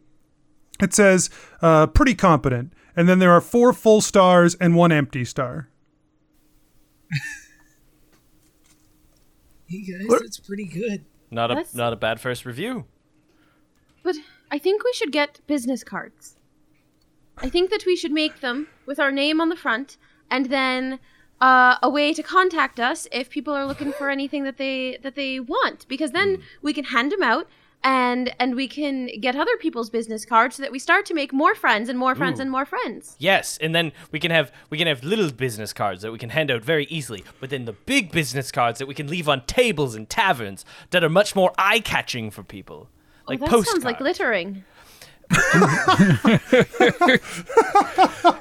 [0.83, 1.31] It says,
[1.63, 5.69] uh, "Pretty competent," and then there are four full stars and one empty star.
[9.67, 11.05] Hey guys, that's pretty good.
[11.31, 12.85] Not a That's- not a bad first review.
[14.03, 14.17] But
[14.51, 16.37] I think we should get business cards.
[17.39, 19.97] I think that we should make them with our name on the front,
[20.31, 21.01] and then
[21.41, 25.15] uh, a way to contact us if people are looking for anything that they that
[25.15, 25.89] they want.
[25.89, 27.49] Because then we can hand them out,
[27.85, 31.33] and and we can get other people's business cards so that we start to make
[31.33, 33.15] more friends and more friends and more friends.
[33.19, 36.31] Yes, and then we can have we can have little business cards that we can
[36.31, 39.45] hand out very easily, but then the big business cards that we can leave on
[39.47, 42.89] tables and taverns that are much more eye-catching for people.
[42.89, 43.71] Oh, like oh, that postcards.
[43.71, 44.65] sounds like littering.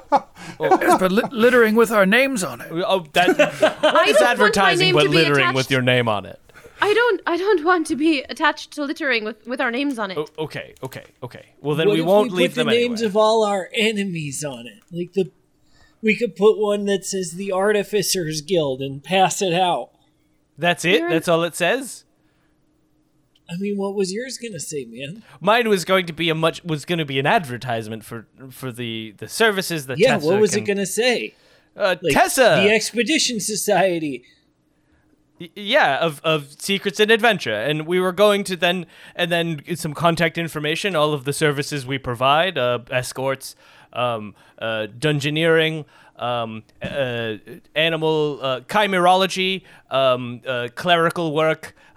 [0.60, 2.68] Yes, but lit- littering with our names on it.
[2.70, 3.28] Oh, that
[3.80, 6.26] what is don't want my advertising name but to be littering with your name on
[6.26, 6.40] it?
[6.80, 10.10] I don't I don't want to be attached to littering with with our names on
[10.10, 10.18] it.
[10.18, 11.46] Oh, okay, okay, okay.
[11.60, 13.08] Well, then what we if won't we leave put them the names anyway.
[13.10, 14.80] of all our enemies on it?
[14.90, 15.30] Like the,
[16.02, 19.90] we could put one that says the Artificers Guild and pass it out.
[20.58, 21.00] That's it.
[21.00, 22.04] You're- That's all it says.
[23.50, 25.22] I mean, what was yours gonna say, man?
[25.40, 28.72] Mine was going to be a much was going to be an advertisement for for
[28.72, 31.34] the the services that Yeah, Tessa what was can, it gonna say?
[31.76, 32.62] Uh, Like, Tessa.
[32.64, 34.24] the Expedition Society.
[35.44, 39.56] Y- yeah of, of secrets and adventure and we were going to then and then
[39.56, 43.56] get some contact information all of the services we provide uh, escorts
[43.92, 45.84] um, uh, dungeoneering
[46.16, 47.34] um, uh,
[47.74, 51.74] animal uh, chimerology um, uh, clerical work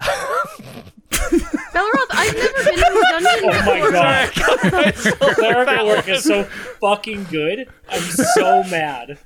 [1.10, 4.70] Belroth, I've never been to a dungeon Oh my before.
[4.70, 4.94] god,
[5.36, 6.44] clerical work is so
[6.80, 7.68] fucking good.
[7.88, 9.18] I'm so mad.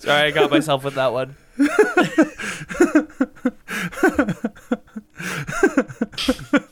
[0.00, 1.36] sorry i got myself with that one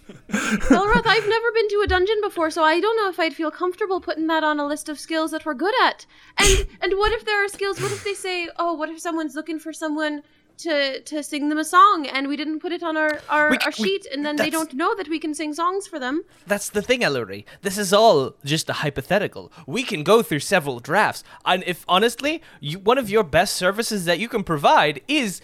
[0.68, 3.50] Belroth, I've never been to a dungeon before, so I don't know if I'd feel
[3.50, 6.04] comfortable putting that on a list of skills that we're good at.
[6.38, 7.80] And and what if there are skills?
[7.80, 10.22] What if they say, oh, what if someone's looking for someone
[10.62, 13.58] to to sing them a song, and we didn't put it on our our, We
[13.58, 16.22] our we- sheet, and then they don't know that we can sing songs for them.
[16.46, 17.44] That's the thing, Ellery.
[17.62, 19.50] This is all just a hypothetical.
[19.66, 24.04] We can go through several drafts, and if honestly, you, one of your best services
[24.06, 25.40] that you can provide is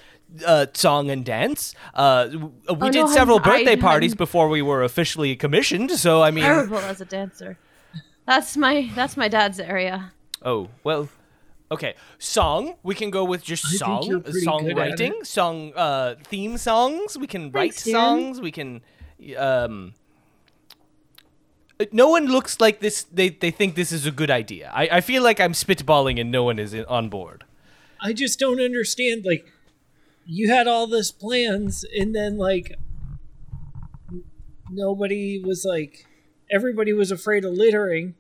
[0.47, 1.75] uh, song and dance.
[1.95, 5.91] Uh, we Oh, did no, several I'm- birthday I'm- parties before we were officially commissioned.
[5.93, 7.57] So I mean, Terrible as a dancer.
[8.27, 10.13] That's my that's my dad's area.
[10.45, 11.09] oh well.
[11.71, 12.77] Okay, song.
[12.83, 17.19] We can go with just song, you're pretty good at songwriting, song uh, theme songs.
[17.19, 17.93] We can write Thanks, Dan.
[17.93, 18.41] songs.
[18.41, 18.81] We can.
[19.37, 19.93] Um,
[21.79, 23.03] uh, no one looks like this.
[23.05, 24.71] They they think this is a good idea.
[24.75, 27.45] I, I feel like I'm spitballing and no one is in, on board.
[28.01, 29.27] I just don't understand.
[29.27, 29.47] Like,
[30.25, 32.77] you had all this plans, and then like
[34.71, 36.07] nobody was like,
[36.51, 38.15] everybody was afraid of littering.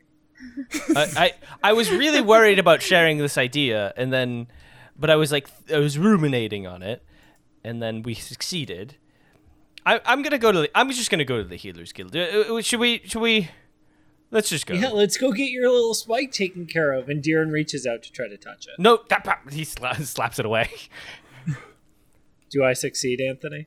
[0.94, 4.46] I, I I was really worried about sharing this idea, and then,
[4.98, 7.02] but I was like, I was ruminating on it,
[7.64, 8.96] and then we succeeded.
[9.86, 10.60] I, I'm gonna go to.
[10.62, 12.14] The, I'm just gonna go to the Healers Guild.
[12.14, 13.02] Uh, uh, should we?
[13.04, 13.50] Should we?
[14.30, 14.74] Let's just go.
[14.74, 17.08] Yeah, let's go get your little spike taken care of.
[17.08, 18.74] And Deeren reaches out to try to touch it.
[18.78, 20.70] No, that- he slaps it away.
[22.50, 23.66] Do I succeed, Anthony?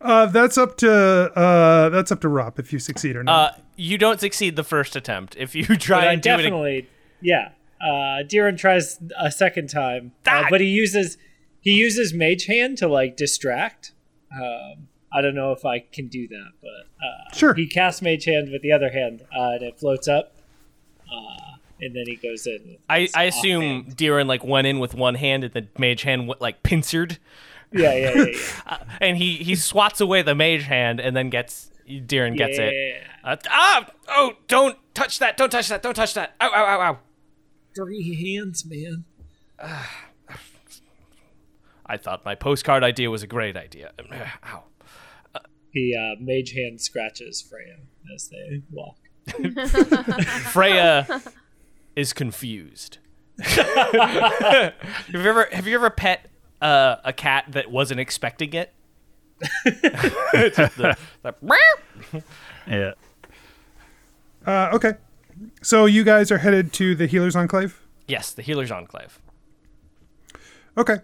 [0.00, 3.52] Uh, that's up to uh, that's up to Rob if you succeed or not.
[3.52, 5.36] Uh, you don't succeed the first attempt.
[5.36, 6.88] If you try But I and do it, ag- definitely,
[7.20, 7.50] yeah.
[7.80, 10.46] Uh, Deeren tries a second time, uh, Ah!
[10.50, 11.18] but he uses
[11.60, 13.92] he uses Mage Hand to like distract.
[14.34, 17.54] Um, I don't know if I can do that, but uh, Sure.
[17.54, 20.34] He casts Mage Hand with the other hand, uh, and it floats up,
[21.12, 22.78] uh, and then he goes in.
[22.88, 23.96] I, I assume offhand.
[23.96, 27.18] Deeren like went in with one hand and the mage hand went, like pincered,
[27.72, 28.38] Yeah, yeah, yeah, yeah.
[28.66, 33.02] uh, and he he swats away the mage hand and then gets Deeren gets it.
[33.24, 33.86] Uh, ah!
[34.08, 34.32] Oh!
[34.48, 35.36] Don't touch that!
[35.36, 35.82] Don't touch that!
[35.82, 36.34] Don't touch that!
[36.40, 36.50] Ow!
[36.52, 36.64] Ow!
[36.64, 36.80] Ow!
[36.80, 36.98] Ow!
[37.74, 39.04] Three hands, man.
[41.86, 43.92] I thought my postcard idea was a great idea.
[44.46, 44.64] Ow!
[45.72, 47.78] He uh, Mage Hand scratches Freya
[48.14, 48.96] as they walk.
[50.52, 51.22] Freya
[51.96, 52.98] is confused.
[53.40, 54.74] have
[55.08, 56.26] you ever have you ever pet
[56.62, 58.72] uh, a cat that wasn't expecting it.
[59.64, 62.22] The- the-
[62.66, 62.92] Yeah.
[64.46, 64.94] Uh, okay.
[65.62, 67.78] So you guys are headed to the Healers Enclave?
[68.06, 69.18] yes, the Healer's Enclave.
[70.76, 70.98] Okay.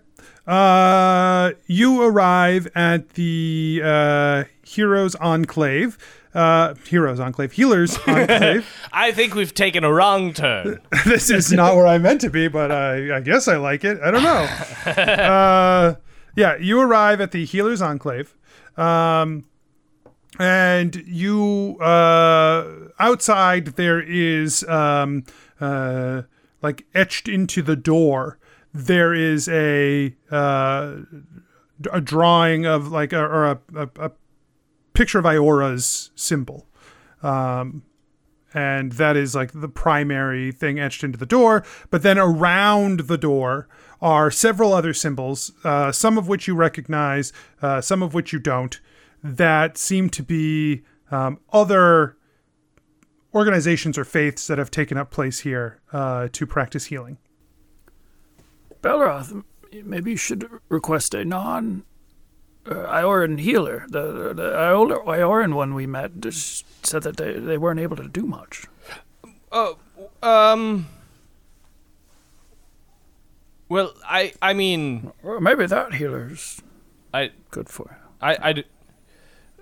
[0.47, 5.99] Uh, you arrive at the uh, Heroes Enclave.
[6.35, 7.53] Uh, Heroes Enclave.
[7.53, 8.67] Healers Enclave.
[8.93, 10.81] I think we've taken a wrong turn.
[11.07, 13.99] this is not where I meant to be, but I, I guess I like it.
[14.03, 14.93] I don't know.
[15.03, 15.95] uh,
[16.37, 18.37] yeah, you arrive at the Healers Enclave.
[18.77, 19.45] Um,
[20.39, 25.25] and you uh, outside there is um,
[25.61, 26.23] uh,
[26.63, 28.39] like etched into the door
[28.75, 30.97] there is a uh,
[31.93, 34.11] a drawing of like a, or a, a, a
[34.99, 36.67] picture of Iora's symbol
[37.23, 37.83] um,
[38.55, 41.65] and that is like the primary thing etched into the door.
[41.91, 43.69] But then around the door
[44.01, 48.39] are several other symbols, uh, some of which you recognize, uh, some of which you
[48.39, 48.81] don't,
[49.23, 52.17] that seem to be um, other
[53.35, 57.19] organizations or faiths that have taken up place here uh, to practice healing.
[58.81, 59.45] Belroth,
[59.85, 61.85] maybe you should request a non
[62.75, 63.87] Ioran healer.
[63.89, 68.23] The, the Ioran one we met just said that they, they weren't able to do
[68.27, 68.65] much.
[69.51, 69.79] Oh,
[70.23, 70.87] um.
[73.69, 76.63] Well, I I mean, Or maybe that healer's
[77.13, 78.09] I good for you.
[78.21, 78.53] I I.
[78.55, 78.65] d-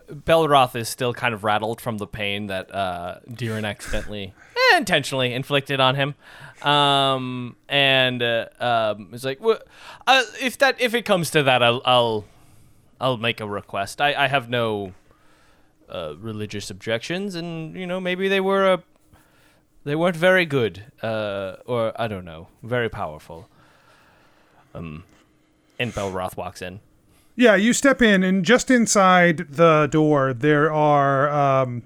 [0.09, 3.19] Belroth is still kind of rattled from the pain that uh,
[3.65, 4.35] accidentally,
[4.73, 6.15] eh, intentionally inflicted on him,
[6.63, 9.59] um, and uh, um, it's like, well,
[10.07, 12.25] uh, if that if it comes to that, I'll I'll,
[13.01, 14.01] I'll make a request.
[14.01, 14.93] I, I have no
[15.89, 18.83] uh, religious objections, and you know maybe they were a,
[19.85, 23.49] they weren't very good, uh, or I don't know, very powerful.
[24.75, 25.05] Um,
[25.79, 26.81] and Belroth walks in.
[27.35, 31.83] Yeah, you step in, and just inside the door, there are um,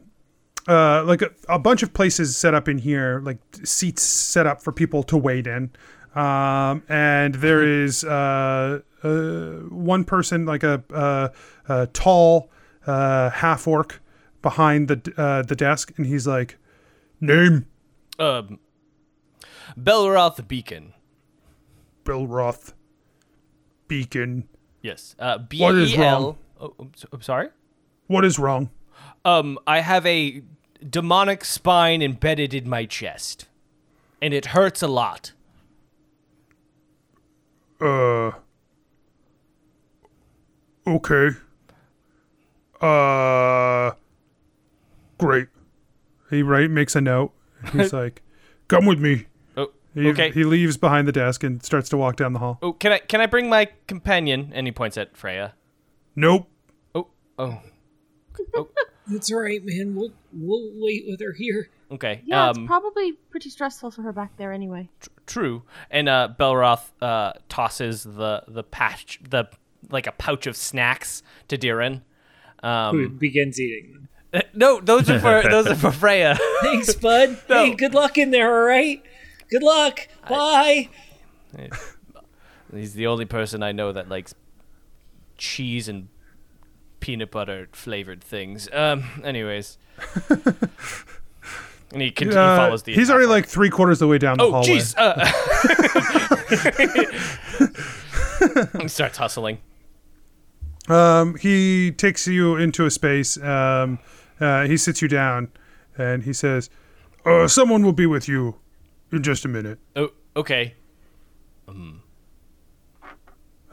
[0.69, 4.63] uh, like a, a bunch of places set up in here, like seats set up
[4.63, 5.71] for people to wait in.
[6.15, 11.33] Um, and there is uh, uh, one person, like a,
[11.69, 12.51] a, tall
[12.87, 14.01] uh, half orc,
[14.43, 16.57] behind the uh, the desk, and he's like,
[17.21, 17.67] "Name
[18.19, 18.59] Um,
[19.79, 20.95] Belroth Beacon.
[22.05, 22.73] Belroth
[23.89, 24.49] Beacon.
[24.83, 25.15] Yes.
[25.19, 26.37] Uh, B What is E wrong?
[26.61, 26.73] L.
[26.79, 27.49] Oh, I'm sorry.
[28.07, 28.71] What is wrong?"
[29.25, 30.43] Um, I have a
[30.89, 33.49] demonic spine embedded in my chest,
[34.23, 35.33] and it hurts a lot.
[37.81, 38.33] Uh.
[40.91, 41.37] Okay.
[42.81, 43.93] Uh.
[45.19, 45.49] Great.
[46.31, 47.33] He right makes a note.
[47.73, 48.23] He's like,
[48.69, 49.27] "Come with me."
[49.57, 50.31] Oh, He, okay.
[50.31, 52.59] He leaves behind the desk and starts to walk down the hall.
[52.63, 54.51] oh, can I can I bring my companion?
[54.55, 55.55] And he points at Freya.
[56.17, 56.49] Nope.
[56.95, 57.61] Oh, oh,
[59.07, 59.95] That's all right, man.
[59.95, 61.69] We'll we'll wait with her here.
[61.93, 62.23] okay.
[62.25, 64.89] Yeah, um, it's probably pretty stressful for her back there anyway.
[65.27, 65.63] True.
[65.91, 69.49] And uh, Belroth uh, tosses the the patch the
[69.89, 72.03] like a pouch of snacks to Deeren.
[72.63, 73.93] Who Um, begins eating
[74.33, 74.43] them.
[74.55, 76.39] no, those are for those are for Freya.
[76.63, 77.39] Thanks, bud.
[77.49, 77.65] No.
[77.65, 78.55] Hey, good luck in there.
[78.55, 79.03] All right.
[79.51, 80.07] Good luck.
[80.29, 80.89] Bye.
[82.73, 84.35] He's the only person I know that likes
[85.37, 86.09] cheese and
[87.01, 88.69] peanut butter flavored things.
[88.73, 89.05] Um.
[89.25, 89.79] Anyways.
[91.93, 92.95] And he, cont- he Uh, follows the.
[92.95, 93.39] he's already line.
[93.41, 94.69] like three quarters of the way down the Oh, hallway.
[94.69, 94.95] jeez.
[94.97, 95.27] Uh,
[98.81, 99.59] he starts hustling.
[100.91, 103.37] Um, he takes you into a space.
[103.39, 103.99] Um,
[104.41, 105.53] uh, he sits you down,
[105.97, 106.69] and he says,
[107.25, 108.57] uh, "Someone will be with you
[109.13, 110.75] in just a minute." Oh, okay.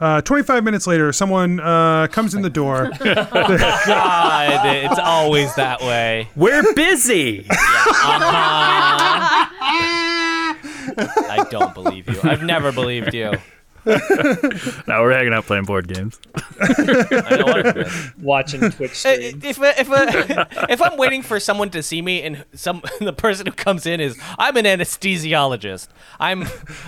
[0.00, 2.88] Uh, 25 minutes later, someone uh, comes in the door.
[3.00, 6.28] God, it's always that way.
[6.36, 7.44] We're busy.
[11.00, 12.20] I don't believe you.
[12.22, 13.32] I've never believed you.
[14.86, 16.20] now we're hanging out playing board games.
[16.60, 18.10] I know what it is.
[18.20, 19.40] Watching Twitch Uh, stream.
[19.42, 19.88] If if
[20.70, 24.00] if I'm waiting for someone to see me and some the person who comes in
[24.00, 25.88] is I'm an anesthesiologist,
[26.20, 26.42] I'm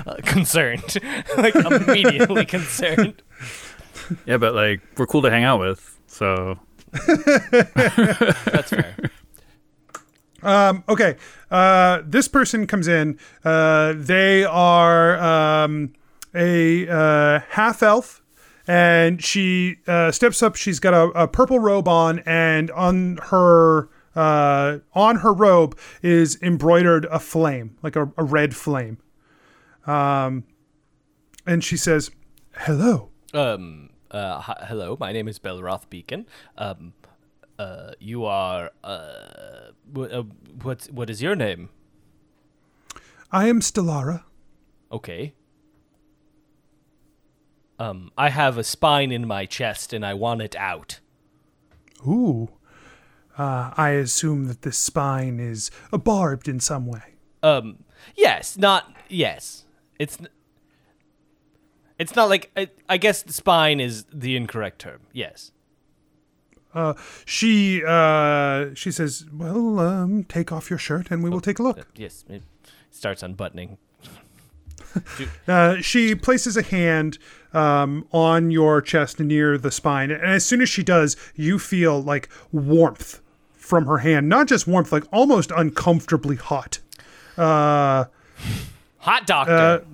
[0.06, 0.96] uh, concerned,
[1.36, 3.22] like immediately concerned.
[4.26, 5.98] Yeah, but like we're cool to hang out with.
[6.06, 6.58] So
[6.92, 8.96] That's fair.
[10.42, 11.16] Um, okay.
[11.50, 13.18] Uh, this person comes in.
[13.44, 15.92] Uh, they are um,
[16.34, 18.22] a uh, half elf,
[18.66, 20.56] and she uh, steps up.
[20.56, 26.38] She's got a, a purple robe on, and on her uh, on her robe is
[26.42, 28.98] embroidered a flame, like a, a red flame.
[29.86, 30.44] Um,
[31.46, 32.10] and she says,
[32.56, 33.90] "Hello." Um.
[34.10, 34.40] Uh.
[34.40, 34.96] Hi, hello.
[34.98, 36.26] My name is Belroth Beacon.
[36.58, 36.92] Um.
[37.58, 37.92] Uh.
[37.98, 38.70] You are.
[38.84, 39.70] Uh.
[39.92, 40.12] What?
[40.12, 40.22] Uh,
[40.62, 40.88] what?
[40.92, 41.70] What is your name?
[43.32, 44.24] I am Stellara.
[44.90, 45.34] Okay.
[47.80, 48.10] Um.
[48.18, 51.00] I have a spine in my chest, and I want it out.
[52.06, 52.50] Ooh.
[53.38, 57.14] Uh, I assume that this spine is uh, barbed in some way.
[57.42, 57.84] Um.
[58.16, 58.56] Yes.
[58.58, 58.94] Not.
[59.08, 59.64] Yes.
[59.98, 60.18] It's.
[61.98, 65.00] It's not like I, I guess spine is the incorrect term.
[65.12, 65.52] Yes.
[66.74, 71.58] Uh, she uh, she says, "Well, um, take off your shirt and we will take
[71.58, 72.24] a Uh, look." yes.
[72.28, 72.42] It
[72.90, 73.78] starts unbuttoning.
[75.46, 77.16] Uh, she places a hand
[77.52, 82.02] um, on your chest near the spine, and as soon as she does, you feel
[82.02, 83.20] like warmth
[83.52, 84.28] from her hand.
[84.28, 86.78] Not just warmth, like almost uncomfortably hot.
[87.36, 88.06] Uh,
[88.98, 89.84] Hot doctor.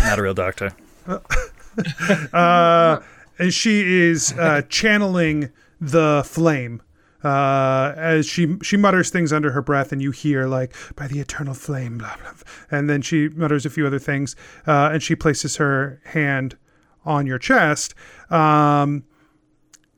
[0.00, 0.72] Not a real doctor.
[2.32, 3.00] uh,
[3.38, 6.80] and she is uh, channeling the flame
[7.24, 11.20] uh, as she she mutters things under her breath, and you hear like by the
[11.20, 12.32] eternal flame, blah blah,
[12.70, 16.56] and then she mutters a few other things, uh, and she places her hand
[17.04, 17.94] on your chest.
[18.30, 19.04] Um,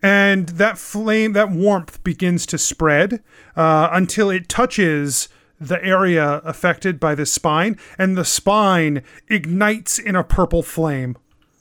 [0.02, 3.22] and that flame, that warmth begins to spread
[3.56, 10.14] uh, until it touches the area affected by the spine, and the spine ignites in
[10.14, 11.16] a purple flame.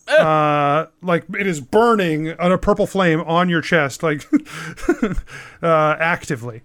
[0.07, 4.25] Uh, like it is burning on a purple flame on your chest, like
[5.63, 6.61] uh, actively.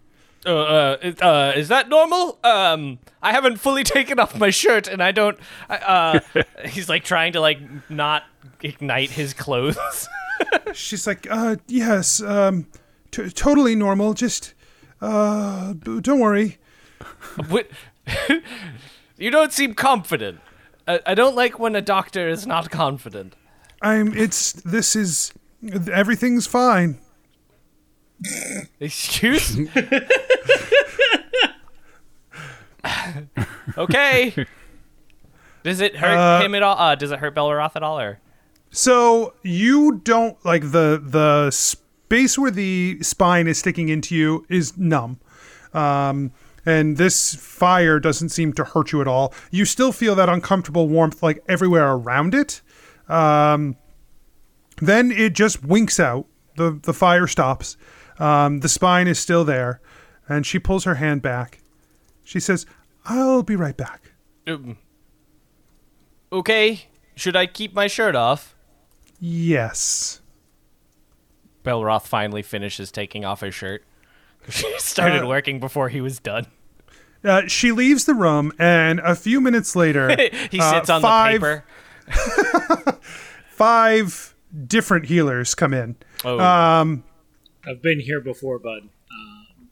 [0.47, 2.39] Uh, uh, is- uh, is that normal?
[2.45, 5.39] Um, I haven't fully taken off my shirt, and I don't.
[5.69, 5.77] I-
[6.35, 7.59] Uh, he's like trying to like
[7.91, 8.25] not
[8.63, 9.79] ignite his clothes.
[10.73, 12.67] She's like, uh, yes, um,
[13.11, 14.15] t- totally normal.
[14.15, 14.55] Just,
[15.01, 16.59] uh, don't worry.
[19.17, 20.41] You don't seem confident.
[20.89, 23.37] I, I don't like when a doctor is not confident.
[23.83, 24.13] I'm.
[24.17, 24.53] It's.
[24.53, 25.33] This is.
[25.93, 26.99] Everything's fine.
[28.81, 29.57] Excuse?
[29.57, 29.69] Me.
[33.77, 34.47] Okay.
[35.63, 36.77] Does it hurt Uh, him at all?
[36.79, 38.21] Uh, does it hurt Belroth at all, or?
[38.71, 44.77] So you don't like the the space where the spine is sticking into you is
[44.77, 45.19] numb.
[45.75, 46.33] Um,
[46.69, 49.33] and this fire doesn't seem to hurt you at all.
[49.51, 52.61] You still feel that uncomfortable warmth like everywhere around it.
[53.09, 53.77] Um,
[54.81, 56.27] then it just winks out.
[56.57, 57.77] The the fire stops.
[58.19, 59.81] Um, the spine is still there,
[60.29, 61.61] and she pulls her hand back.
[62.25, 62.67] She says,
[63.05, 64.13] "I'll be right back."
[64.47, 64.77] Um,
[66.33, 66.87] okay.
[67.15, 68.55] Should I keep my shirt off?
[69.21, 70.21] Yes.
[71.65, 73.85] Belroth finally finishes taking off his shirt.
[74.51, 76.47] She started Uh, working before he was done.
[77.25, 80.09] Uh, she leaves the room, and a few minutes later,
[80.51, 81.63] he uh, on five, the
[82.09, 82.99] paper.
[83.51, 84.35] Five
[84.67, 85.97] different healers come in.
[86.25, 87.05] Oh, Um,
[87.67, 88.89] I've been here before, bud.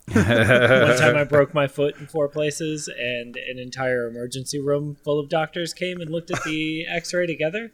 [0.13, 5.19] One time I broke my foot in four places, and an entire emergency room full
[5.19, 7.73] of doctors came and looked at the x ray together.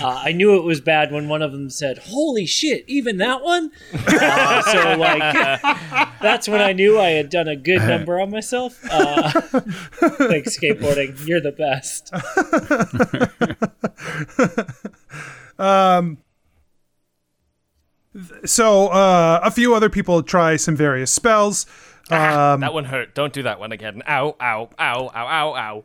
[0.00, 3.42] Uh, I knew it was bad when one of them said, Holy shit, even that
[3.42, 3.70] one?
[3.92, 5.60] Uh, so, like,
[6.22, 8.80] that's when I knew I had done a good number on myself.
[8.90, 11.26] Uh, thanks, skateboarding.
[11.26, 12.14] You're the best.
[18.44, 21.66] so uh, a few other people try some various spells.
[22.10, 23.14] Um, that one hurt.
[23.14, 24.02] Don't do that one again.
[24.08, 25.84] Ow, ow, ow, ow, ow, ow.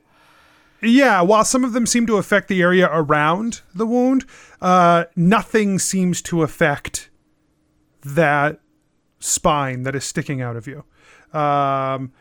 [0.81, 4.25] yeah, while some of them seem to affect the area around the wound,
[4.61, 7.09] uh, nothing seems to affect
[8.03, 8.59] that
[9.19, 10.83] spine that is sticking out of you.
[11.37, 12.11] Um,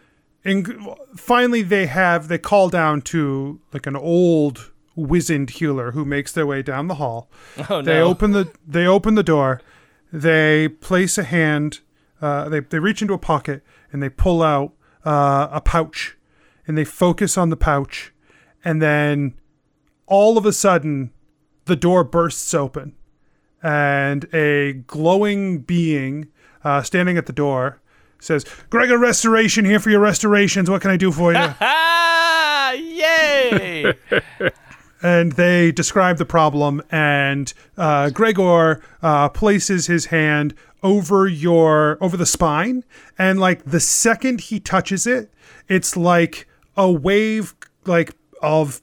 [0.44, 6.32] and finally, they have they call down to like an old wizened healer who makes
[6.32, 7.30] their way down the hall.
[7.68, 8.04] Oh, They no.
[8.06, 9.60] open the they open the door.
[10.12, 11.80] They place a hand.
[12.20, 14.72] Uh, they they reach into a pocket and they pull out
[15.04, 16.16] uh, a pouch,
[16.66, 18.12] and they focus on the pouch,
[18.64, 19.34] and then
[20.06, 21.12] all of a sudden,
[21.66, 22.94] the door bursts open,
[23.62, 26.28] and a glowing being
[26.64, 27.80] uh, standing at the door
[28.18, 30.68] says, "Gregor Restoration here for your restorations.
[30.68, 33.94] What can I do for you?" Ah, yay!
[35.02, 42.16] and they describe the problem and uh, gregor uh, places his hand over your over
[42.16, 42.84] the spine
[43.18, 45.32] and like the second he touches it
[45.68, 46.46] it's like
[46.76, 48.80] a wave like of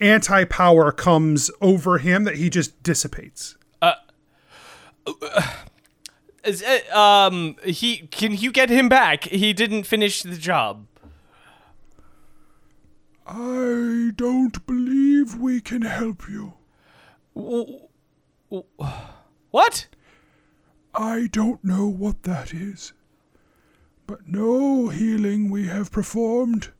[0.00, 3.94] anti-power comes over him that he just dissipates Uh,
[6.44, 9.24] Is, uh, um, he can you get him back?
[9.24, 10.86] He didn't finish the job.
[13.28, 16.54] I don't believe we can help you
[19.50, 19.86] What?
[20.94, 22.92] I don't know what that is,
[24.06, 26.72] but no healing we have performed,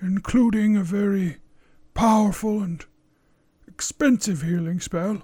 [0.00, 1.38] including a very
[1.94, 2.84] powerful and
[3.66, 5.22] expensive healing spell,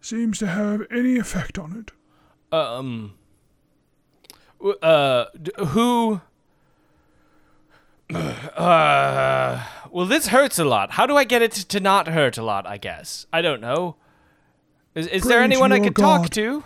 [0.00, 1.92] seems to have any effect on it.
[2.56, 3.14] Um.
[4.82, 5.26] Uh.
[5.68, 6.20] Who?
[8.12, 9.66] Uh.
[9.90, 10.92] Well, this hurts a lot.
[10.92, 12.66] How do I get it to not hurt a lot?
[12.66, 13.96] I guess I don't know.
[14.94, 16.64] Is, is there anyone I could talk to?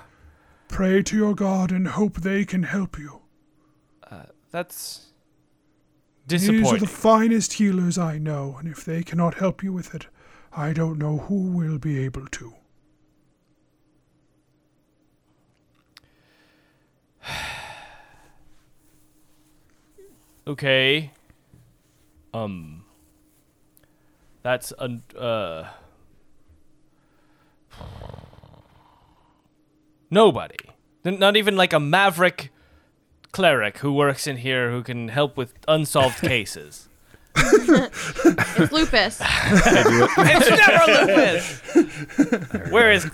[0.69, 3.21] Pray to your God and hope they can help you.
[4.51, 5.13] That's
[6.27, 6.63] disappointing.
[6.63, 10.07] These are the finest healers I know, and if they cannot help you with it,
[10.53, 12.55] I don't know who will be able to.
[20.47, 21.13] Okay.
[22.33, 22.85] Um.
[24.43, 25.65] That's un uh.
[30.11, 30.57] Nobody.
[31.05, 32.51] Not even like a maverick
[33.33, 36.89] cleric who works in here who can help with unsolved cases.
[37.37, 39.21] It's lupus.
[39.25, 42.71] it's never Lupus.
[42.73, 43.05] Where is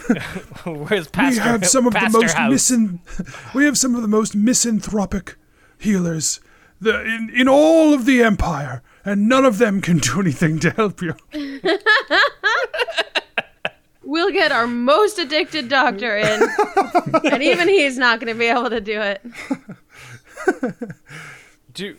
[0.64, 1.42] where's Pastor?
[1.42, 2.52] we have some of the most House?
[2.52, 5.36] misan- we have some of the most misanthropic
[5.78, 6.40] healers
[6.80, 10.70] the, in, in all of the empire, and none of them can do anything to
[10.70, 11.14] help you.
[14.09, 16.40] We'll get our most addicted doctor in,
[17.32, 19.20] and even he's not going to be able to do it.
[21.74, 21.96] Do,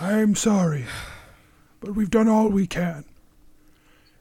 [0.00, 0.86] I'm sorry,
[1.78, 3.04] but we've done all we can.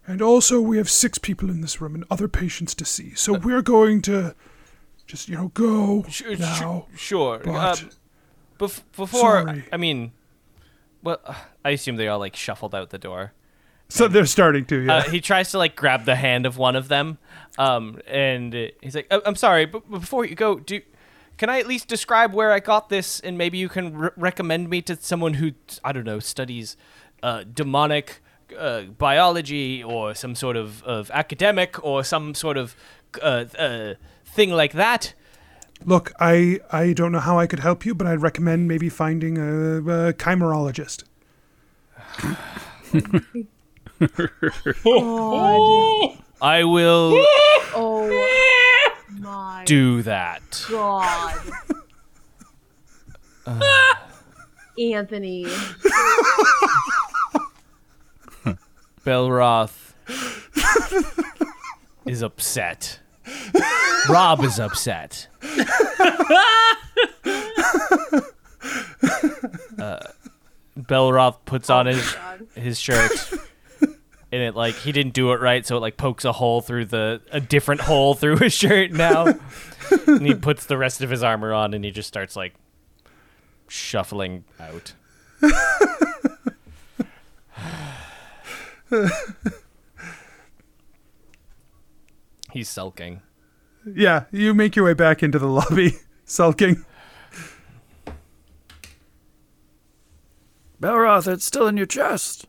[0.05, 3.15] And also, we have six people in this room and other patients to see.
[3.15, 4.35] So we're going to
[5.07, 6.85] just, you know, go sh- sh- now.
[6.95, 7.39] sure.
[7.43, 7.89] but- um,
[8.59, 9.63] bef- before, Sorry.
[9.73, 10.11] I mean,
[11.03, 11.19] well,
[11.65, 13.33] I assume they all like shuffled out the door.
[13.91, 14.95] So they're starting to, yeah.
[14.97, 17.17] Uh, he tries to like grab the hand of one of them,
[17.57, 20.81] um, and he's like, "I- "I'm sorry, but before you go, do
[21.37, 24.69] can I at least describe where I got this, and maybe you can re- recommend
[24.69, 26.77] me to someone who I don't know studies
[27.23, 28.21] uh, demonic
[28.57, 32.75] uh, biology or some sort of, of academic or some sort of
[33.23, 33.93] uh, uh,
[34.23, 35.15] thing like that."
[35.85, 39.37] Look, I I don't know how I could help you, but I'd recommend maybe finding
[39.37, 41.03] a, a chimerologist.
[46.41, 47.13] I will
[47.75, 50.65] Oh my do that.
[50.69, 51.39] god.
[53.45, 53.59] Uh.
[54.79, 55.45] Anthony.
[59.05, 59.93] Belroth
[62.05, 62.99] is upset.
[64.09, 65.27] Rob is upset.
[69.77, 69.99] uh,
[70.77, 72.15] Belroth puts on his
[72.55, 73.11] his shirt,
[74.31, 76.85] and it like he didn't do it right, so it like pokes a hole through
[76.85, 79.33] the a different hole through his shirt now.
[80.07, 82.53] and he puts the rest of his armor on, and he just starts like
[83.67, 84.93] shuffling out.
[92.51, 93.21] He's sulking.
[93.85, 95.93] Yeah, you make your way back into the lobby,
[96.25, 96.85] sulking.
[100.81, 102.47] Belroth, it's still in your chest.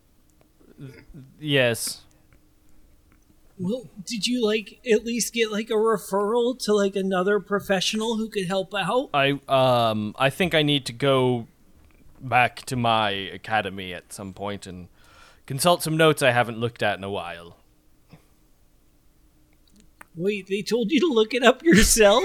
[1.38, 2.03] Yes.
[3.59, 8.28] Well, did you like at least get like a referral to like another professional who
[8.30, 9.11] could help out?
[9.12, 11.46] I um I think I need to go
[12.20, 14.88] back to my academy at some point and
[15.44, 17.57] consult some notes I haven't looked at in a while.
[20.16, 22.24] Wait, they told you to look it up yourself?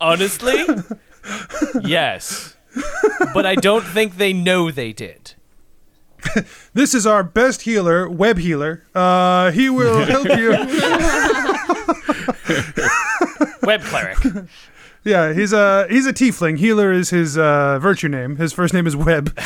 [0.00, 0.64] Honestly?
[1.82, 2.56] yes.
[3.34, 5.34] But I don't think they know they did.
[6.74, 8.84] This is our best healer, web healer.
[8.94, 10.50] Uh, he will help you.
[13.62, 14.18] Web cleric.
[15.04, 16.58] Yeah, he's a he's a tiefling.
[16.58, 18.36] Healer is his uh, virtue name.
[18.36, 19.32] His first name is Web.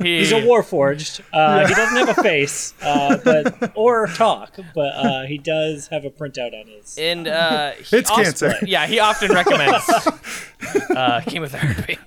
[0.00, 1.20] He, He's a warforged.
[1.32, 6.04] Uh, He doesn't have a face, uh, but or talk, but uh, he does have
[6.04, 6.96] a printout on his.
[6.98, 8.54] and uh It's also- cancer.
[8.66, 9.88] Yeah, he often recommends
[10.96, 11.98] uh chemotherapy.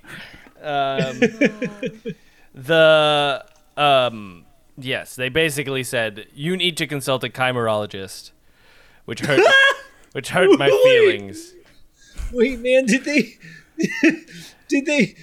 [0.62, 1.20] Um
[2.54, 3.44] the
[3.76, 4.44] um
[4.78, 8.30] yes, they basically said you need to consult a chimerologist,
[9.04, 9.40] which hurt
[10.12, 11.54] which hurt my feelings.
[12.32, 13.36] Wait, man, did they?
[14.68, 15.14] did they?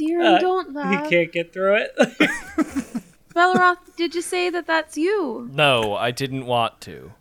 [0.00, 1.10] Dear, Uh, don't He laugh.
[1.10, 1.94] can't get through it.
[3.34, 5.48] Belroth, did you say that that's you?
[5.52, 7.12] No, I didn't want to.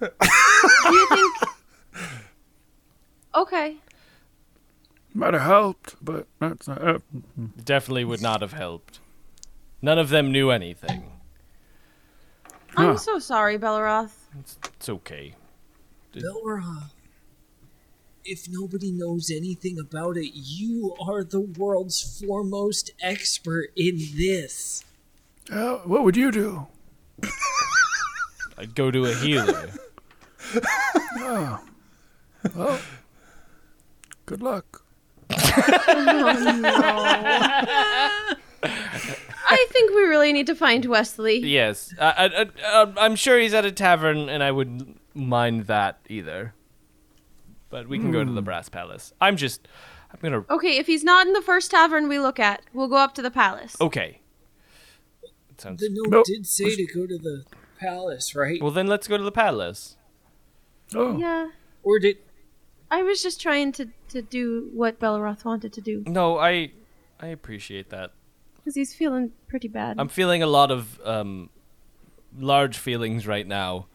[0.00, 0.08] Do
[0.90, 1.34] you think?
[3.34, 3.76] Okay.
[5.14, 6.82] Might have helped, but that's not.
[6.82, 6.98] Uh,
[7.64, 8.98] Definitely would not have helped.
[9.82, 11.04] None of them knew anything.
[12.76, 14.14] I'm so sorry, Belroth.
[14.40, 15.34] It's okay.
[16.12, 16.90] Belra,
[18.30, 24.84] if nobody knows anything about it, you are the world's foremost expert in this.
[25.52, 26.68] Uh, what would you do?
[28.56, 29.70] I'd go to a healer.
[31.18, 31.60] oh.
[32.54, 32.78] Well,
[34.26, 34.84] Good luck.
[35.32, 35.36] I
[39.70, 41.38] think we really need to find Wesley.
[41.38, 42.46] yes, I, I, I,
[42.82, 46.54] uh, I'm sure he's at a tavern, and I wouldn't mind that either.
[47.70, 49.12] But we can go to the Brass Palace.
[49.20, 49.66] I'm just,
[50.12, 50.44] I'm gonna.
[50.50, 53.22] Okay, if he's not in the first tavern we look at, we'll go up to
[53.22, 53.76] the palace.
[53.80, 54.20] Okay.
[55.48, 55.80] That sounds.
[55.80, 56.26] The note Nope.
[56.26, 57.44] did say to go to the
[57.78, 58.60] palace, right?
[58.60, 59.96] Well, then let's go to the palace.
[60.94, 61.50] Oh, Yeah,
[61.84, 62.18] Or did
[62.90, 66.72] I was just trying to, to do what Belroth wanted to do No, I,
[67.20, 68.10] I appreciate that.
[68.56, 70.00] because he's feeling pretty bad.
[70.00, 71.48] I'm feeling a lot of um,
[72.36, 73.86] large feelings right now,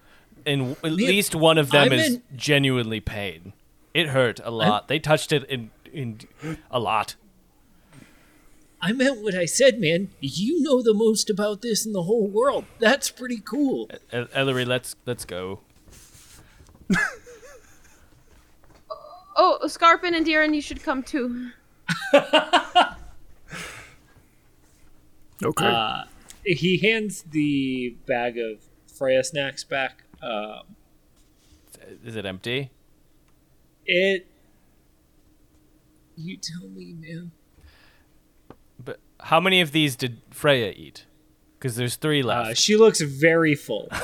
[0.46, 3.52] and at least one of them I'm is in- genuinely pain.
[3.96, 4.90] It hurt a lot.
[4.90, 6.20] they touched it in in
[6.70, 7.16] a lot.
[8.82, 10.10] I meant what I said, man.
[10.20, 12.66] You know the most about this in the whole world.
[12.78, 13.90] That's pretty cool.
[14.12, 15.62] El- Ellery, let's let's go.
[19.38, 21.52] oh, Scarpin and Deeren, you should come too.
[22.14, 22.96] okay.
[25.66, 26.04] Uh,
[26.44, 28.60] he hands the bag of
[28.94, 30.04] Freya snacks back.
[30.22, 30.76] Um,
[32.04, 32.72] Is it empty?
[33.86, 34.28] It.
[36.16, 37.32] You tell me, man.
[38.84, 41.06] But how many of these did Freya eat?
[41.58, 42.50] Because there's three left.
[42.50, 43.88] Uh, she looks very full.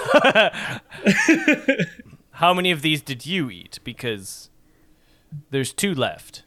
[2.32, 3.80] how many of these did you eat?
[3.84, 4.50] Because
[5.52, 6.44] there's two left.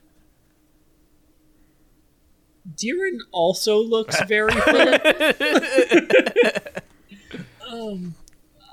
[2.76, 4.94] Deeren also looks very full.
[7.70, 8.14] um,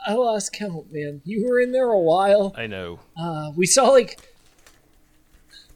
[0.07, 1.21] I lost count, man.
[1.25, 2.53] You were in there a while.
[2.55, 2.99] I know.
[3.17, 4.19] Uh, we saw like.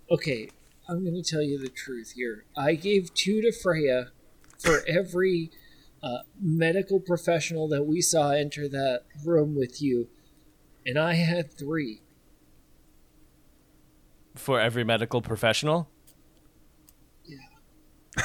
[0.09, 0.49] Okay,
[0.87, 2.45] I'm gonna tell you the truth here.
[2.55, 4.11] I gave two to Freya
[4.59, 5.49] for every
[6.03, 10.09] uh, medical professional that we saw enter that room with you,
[10.85, 12.01] and I had three.
[14.35, 15.89] For every medical professional.
[17.25, 17.37] Yeah.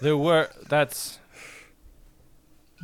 [0.00, 0.50] There were.
[0.68, 1.18] That's.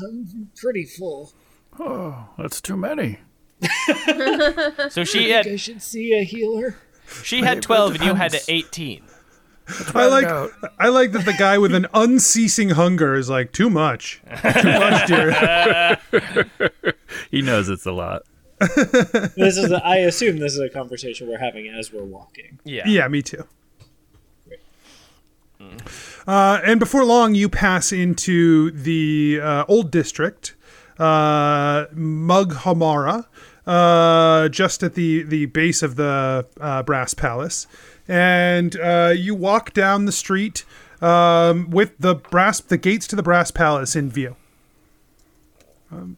[0.00, 1.32] I'm pretty full.
[1.78, 3.20] oh, that's too many.
[4.90, 6.76] So she I think I should see a healer.
[7.22, 9.02] She had twelve and you had eighteen.
[9.94, 10.50] I like out.
[10.78, 14.20] I like that the guy with an unceasing hunger is like too much.
[14.60, 15.98] Too much, dear.
[17.30, 18.22] He knows it's a lot.
[18.58, 19.70] This is.
[19.70, 22.58] A, I assume this is a conversation we're having as we're walking.
[22.64, 22.82] Yeah.
[22.86, 23.44] Yeah, me too.
[26.26, 30.54] Uh, and before long, you pass into the uh, old district,
[30.98, 33.26] uh, Mughamara,
[33.66, 37.66] uh, just at the, the base of the uh, Brass Palace.
[38.06, 40.64] And uh, you walk down the street
[41.00, 44.36] um, with the brass, the gates to the Brass Palace in view.
[45.90, 46.16] Um,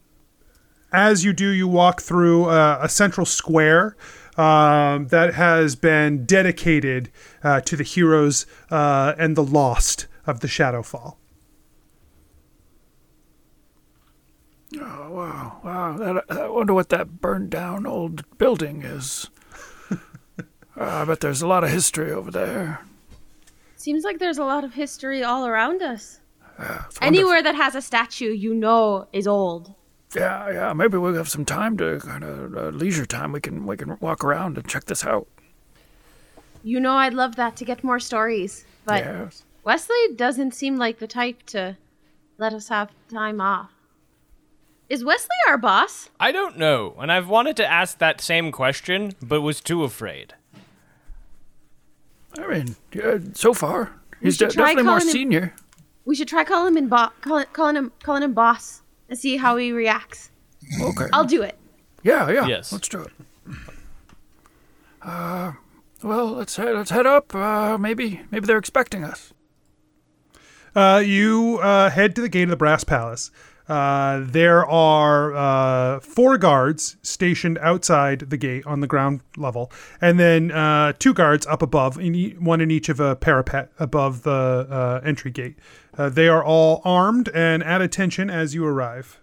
[0.92, 3.96] as you do, you walk through uh, a central square
[4.36, 7.10] um, that has been dedicated
[7.42, 11.16] uh, to the heroes and the lost of the Shadowfall.
[14.78, 15.45] Oh, wow.
[15.66, 15.96] Wow.
[15.96, 19.30] That, I wonder what that burned down old building is.
[19.90, 19.96] uh,
[20.76, 22.82] I bet there's a lot of history over there.
[23.74, 26.20] Seems like there's a lot of history all around us.
[26.56, 26.98] It's wonderful.
[27.02, 29.74] Anywhere that has a statue, you know, is old.
[30.14, 30.72] Yeah, yeah.
[30.72, 33.32] Maybe we'll have some time to kind of uh, leisure time.
[33.32, 35.26] We can we can walk around and check this out.
[36.62, 38.64] You know, I'd love that to get more stories.
[38.84, 39.42] But yes.
[39.64, 41.76] Wesley doesn't seem like the type to
[42.38, 43.75] let us have time off.
[44.88, 46.10] Is Wesley our boss?
[46.20, 50.34] I don't know, and I've wanted to ask that same question, but was too afraid.
[52.38, 55.54] I mean, yeah, so far he's de- definitely more him- senior.
[56.04, 59.36] We should try calling him in bo- calling, calling him calling him boss and see
[59.38, 60.30] how he reacts.
[60.80, 61.06] Okay.
[61.12, 61.58] I'll do it.
[62.04, 62.46] Yeah, yeah.
[62.46, 62.72] Yes.
[62.72, 63.12] Let's do it.
[65.02, 65.52] Uh,
[66.02, 67.34] well, let's head, let's head up.
[67.34, 69.32] Uh, maybe maybe they're expecting us.
[70.74, 73.30] Uh, you uh, head to the gate of the Brass Palace.
[73.68, 80.20] Uh, there are uh, four guards stationed outside the gate on the ground level, and
[80.20, 84.22] then uh, two guards up above, in e- one in each of a parapet above
[84.22, 84.30] the
[84.70, 85.56] uh, entry gate.
[85.98, 89.20] Uh, they are all armed and at attention as you arrive.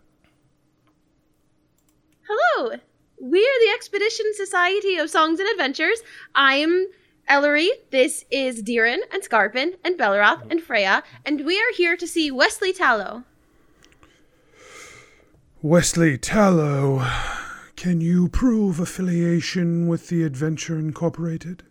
[2.28, 2.78] Hello.
[3.22, 6.02] We are the Expedition Society of Songs and Adventures.
[6.36, 6.88] I'm
[7.30, 7.70] Ellery.
[7.92, 12.30] This is Deeren and Scarpin and Belroth and Freya, and we are here to see
[12.30, 13.24] Wesley Tallow.
[15.64, 17.08] Wesley Tallow,
[17.78, 21.64] can you prove affiliation with the Adventure Incorporated?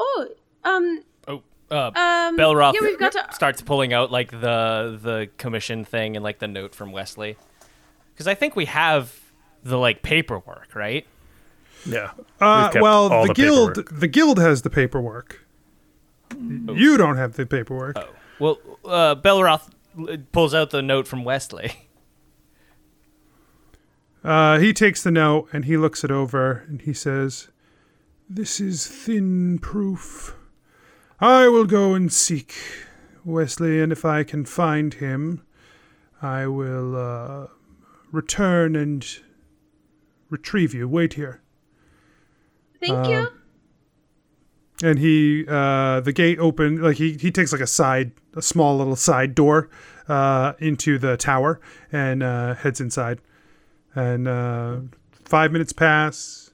[0.00, 0.26] Oh,
[0.64, 1.40] um, Oh,
[1.70, 2.36] uh, um.
[2.36, 3.24] Belroth Yeah, we've got to.
[3.30, 7.36] starts pulling out like the the commission thing and like the note from Wesley,
[8.12, 9.20] because I think we have
[9.62, 11.06] the like paperwork, right?
[11.86, 12.10] Yeah.
[12.40, 14.00] Uh, well, the, the guild paperwork.
[14.00, 15.46] the guild has the paperwork.
[16.36, 17.96] You don't have the paperwork.
[18.40, 19.70] Well, uh, Belroth
[20.32, 21.88] pulls out the note from Wesley.
[24.24, 27.48] Uh, he takes the note and he looks it over and he says,
[28.28, 30.34] This is thin proof.
[31.20, 32.54] I will go and seek
[33.24, 35.42] Wesley, and if I can find him,
[36.20, 37.46] I will uh,
[38.10, 39.06] return and
[40.30, 40.88] retrieve you.
[40.88, 41.40] Wait here.
[42.80, 43.28] Thank you.
[44.82, 48.76] and he uh the gate open like he he takes like a side a small
[48.76, 49.70] little side door
[50.08, 51.60] uh into the tower
[51.92, 53.20] and uh heads inside
[53.94, 54.76] and uh
[55.24, 56.50] five minutes pass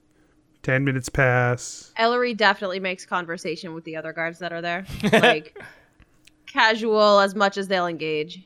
[0.63, 4.85] ten minutes pass Ellery definitely makes conversation with the other guards that are there.
[5.11, 5.57] Like,
[6.51, 8.41] casual as much as they'll engage.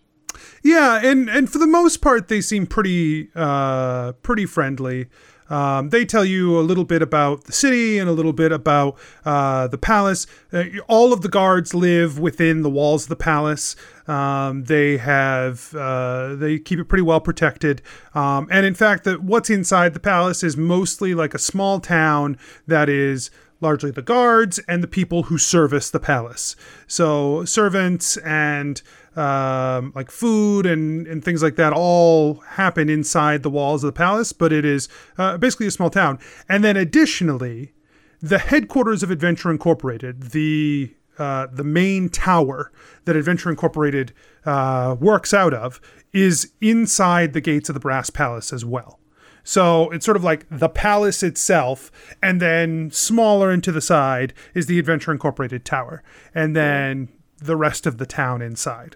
[0.63, 5.07] Yeah, and and for the most part, they seem pretty uh, pretty friendly.
[5.47, 8.97] Um, they tell you a little bit about the city and a little bit about
[9.25, 10.25] uh, the palace.
[10.51, 13.75] Uh, all of the guards live within the walls of the palace.
[14.07, 17.81] Um, they have uh, they keep it pretty well protected.
[18.13, 22.37] Um, and in fact, what's inside the palace is mostly like a small town
[22.67, 23.31] that is
[23.61, 26.55] largely the guards and the people who service the palace.
[26.87, 28.81] So servants and
[29.15, 33.97] um, like food and, and things like that all happen inside the walls of the
[33.97, 36.19] palace, but it is uh, basically a small town.
[36.49, 37.73] And then additionally,
[38.21, 42.71] the headquarters of Adventure Incorporated, the uh, the main tower
[43.05, 44.13] that Adventure Incorporated
[44.45, 45.79] uh, works out of,
[46.13, 48.99] is inside the gates of the Brass Palace as well.
[49.43, 51.91] So it's sort of like the palace itself,
[52.23, 56.03] and then smaller into the side is the Adventure Incorporated tower,
[56.33, 58.95] and then the rest of the town inside.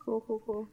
[0.00, 0.68] Cool, cool, cool.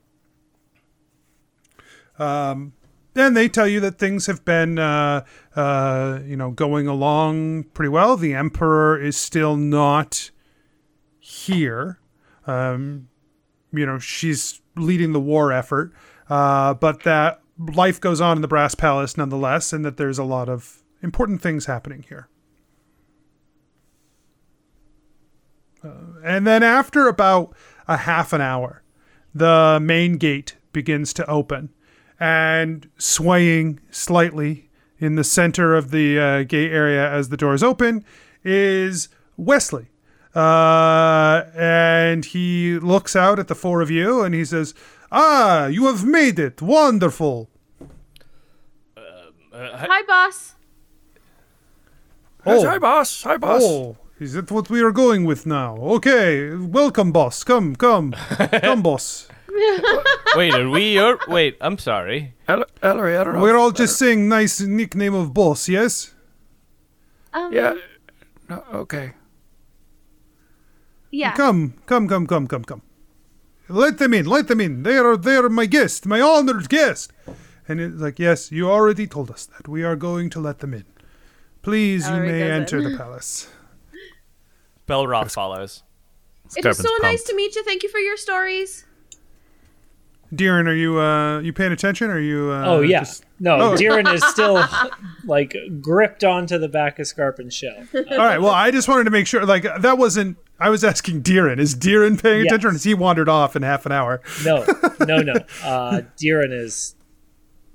[3.16, 5.24] And they tell you that things have been, uh,
[5.56, 8.18] uh, you know, going along pretty well.
[8.18, 10.32] The emperor is still not
[11.20, 12.00] here.
[12.46, 13.08] Um,
[13.72, 15.94] you know, she's leading the war effort,
[16.30, 20.24] uh, but that life goes on in the Brass Palace nonetheless, and that there's a
[20.24, 22.28] lot of important things happening here.
[25.84, 27.56] Uh, and then after about
[27.88, 28.84] a half an hour,
[29.34, 31.70] the main gate begins to open
[32.20, 38.04] and swaying slightly in the center of the uh, gate area as the doors open
[38.44, 39.88] is Wesley.
[40.34, 44.74] Uh, and he looks out at the four of you and he says,
[45.12, 46.62] Ah, you have made it.
[46.62, 47.50] Wonderful.
[49.54, 50.56] Hi, boss.
[52.46, 52.68] Yes, Oh.
[52.68, 53.24] hi, boss.
[53.24, 53.62] Hi, boss.
[53.64, 55.78] Oh, is that what we are going with now?
[55.78, 57.44] Okay, welcome, boss.
[57.44, 58.12] Come, come,
[58.62, 59.28] come, boss.
[60.36, 61.18] Wait, are we your?
[61.28, 62.34] Wait, I'm sorry.
[62.48, 63.42] El- Ellery, I don't know.
[63.42, 66.14] We're all just saying nice nickname of boss, yes?
[67.34, 67.76] Um, Yeah.
[68.50, 69.14] No, okay.
[71.12, 71.34] Yeah.
[71.34, 72.82] Come, come, come, come, come, come.
[73.70, 74.84] Let them in, let them in.
[74.84, 77.12] They are they are my guest, my honored guest.
[77.68, 79.68] And it's like, yes, you already told us that.
[79.68, 80.86] We are going to let them in.
[81.64, 82.92] Please, you may enter in.
[82.92, 83.48] the palace.
[84.88, 85.82] Belroth follows.
[86.56, 87.64] It is was Scarpin's so nice to meet you.
[87.64, 88.86] Thank you for your stories.
[90.34, 92.10] Deeren, are you uh you paying attention?
[92.10, 93.76] Or are you uh, Oh yeah, just- no, Oh.
[93.76, 94.64] Deeren is still
[95.26, 97.76] like gripped onto the back of Scarpin's shell.
[97.94, 98.40] All right.
[98.42, 99.46] Well, I just wanted to make sure.
[99.46, 100.38] Like that wasn't.
[100.60, 101.60] I was asking Deeren.
[101.60, 102.48] Is Deeren paying Yes.
[102.48, 102.70] attention?
[102.70, 104.22] Or has he wandered off in half an hour?
[104.46, 104.66] No,
[105.02, 105.34] no, no.
[105.64, 106.96] Uh, Deeren is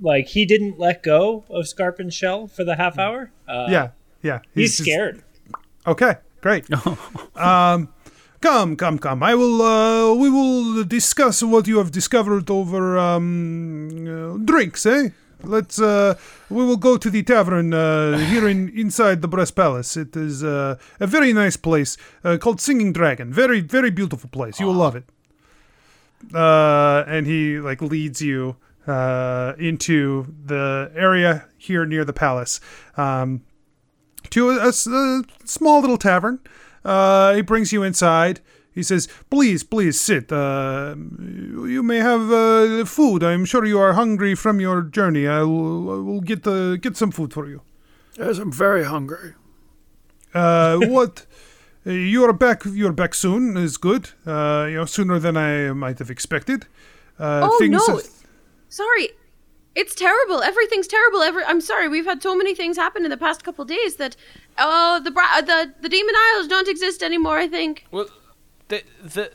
[0.01, 3.31] like he didn't let go of Scarpin's shell for the half hour.
[3.47, 3.91] Uh, yeah,
[4.23, 4.41] yeah.
[4.55, 5.23] he's, just- scared.
[5.87, 6.65] Okay, great.
[7.37, 7.89] um,
[8.41, 9.23] come, come, come.
[9.23, 9.63] I will.
[9.63, 15.11] Uh, we will discuss what you have discovered over um, uh, drinks, eh?
[15.43, 15.81] Let's.
[15.81, 16.15] Uh,
[16.49, 19.97] we will go to the tavern uh, here in inside the Brass Palace.
[19.97, 23.33] It is uh, a very nice place uh, called Singing Dragon.
[23.33, 24.61] Very, very beautiful place.
[24.61, 25.05] You will love it.
[26.35, 32.61] Uh, and he like leads you uh, into the area here near the palace.
[32.97, 33.43] Um,
[34.31, 36.41] to a small little tavern.
[36.85, 38.41] Uh, he brings you inside.
[38.73, 40.31] He says, "Please, please sit.
[40.33, 40.95] Uh,
[41.67, 43.23] you may have uh, food.
[43.23, 45.27] I'm sure you are hungry from your journey.
[45.27, 47.61] I will, I will get uh, get some food for you.
[48.19, 49.35] Yes, I'm very hungry.
[50.35, 51.27] Uh, what?
[51.87, 52.65] uh, You are back.
[52.65, 53.57] You are back soon.
[53.57, 54.11] Is good.
[54.27, 56.67] Uh, you know, sooner than I might have expected.
[57.19, 57.97] Uh, Oh, things no.
[57.97, 58.07] have-
[58.69, 59.09] Sorry.
[59.75, 60.43] It's terrible.
[60.43, 61.23] Everything's terrible.
[61.23, 61.89] Every I'm sorry.
[61.89, 64.17] We've had so many things happen in the past couple days that
[64.61, 67.39] oh the bra- the the demon isles don't exist anymore.
[67.39, 67.87] I think.
[67.91, 68.07] Well,
[68.69, 69.33] the the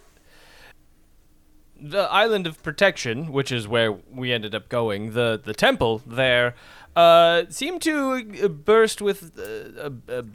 [1.82, 6.56] the island of protection, which is where we ended up going, the the temple there,
[6.96, 10.26] uh, seemed to burst with uh, a, a,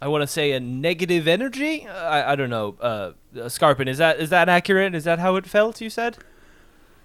[0.00, 1.86] I want to say a negative energy.
[1.86, 2.76] I, I don't know.
[2.80, 3.12] Uh,
[3.48, 4.94] Scarpin, is that is that accurate?
[4.94, 5.80] Is that how it felt?
[5.80, 6.18] You said.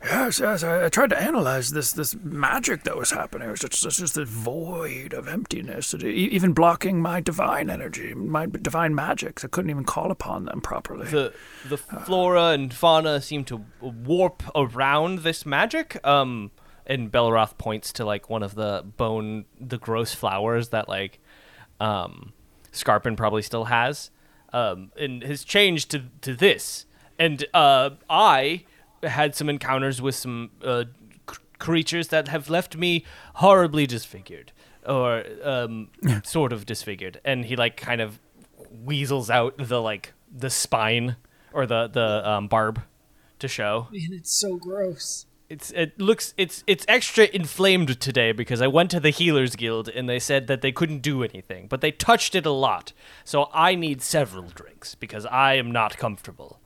[0.04, 0.64] Yes, yes.
[0.64, 3.48] I, I tried to analyze this this magic that was happening.
[3.48, 8.46] It was just, just, this void of emptiness, it, even blocking my divine energy, my
[8.48, 9.46] divine magics.
[9.46, 11.08] I couldn't even call upon them properly.
[11.08, 11.34] the
[11.68, 16.00] the flora and fauna seem to warp around this magic.
[16.06, 16.52] Um,
[16.88, 21.20] and Belroth points to like one of the bone, the gross flowers that like,
[21.80, 22.34] um,
[22.72, 24.10] Scarpin probably still has.
[24.54, 26.86] Um, and has changed to to this.
[27.18, 28.66] And uh, I
[29.04, 30.86] had some encounters with some uh,
[31.30, 34.52] c- creatures that have left me horribly disfigured,
[34.86, 35.90] or um,
[36.24, 37.20] sort of disfigured.
[37.26, 38.20] And he like kind of
[38.70, 41.18] weasels out the like the spine
[41.54, 42.82] or the the um, barb
[43.40, 43.88] to show.
[43.92, 45.26] Man, it's so gross.
[45.50, 49.90] It's it looks it's it's extra inflamed today because I went to the healers guild
[49.90, 52.94] and they said that they couldn't do anything, but they touched it a lot.
[53.26, 56.62] So I need several drinks because I am not comfortable.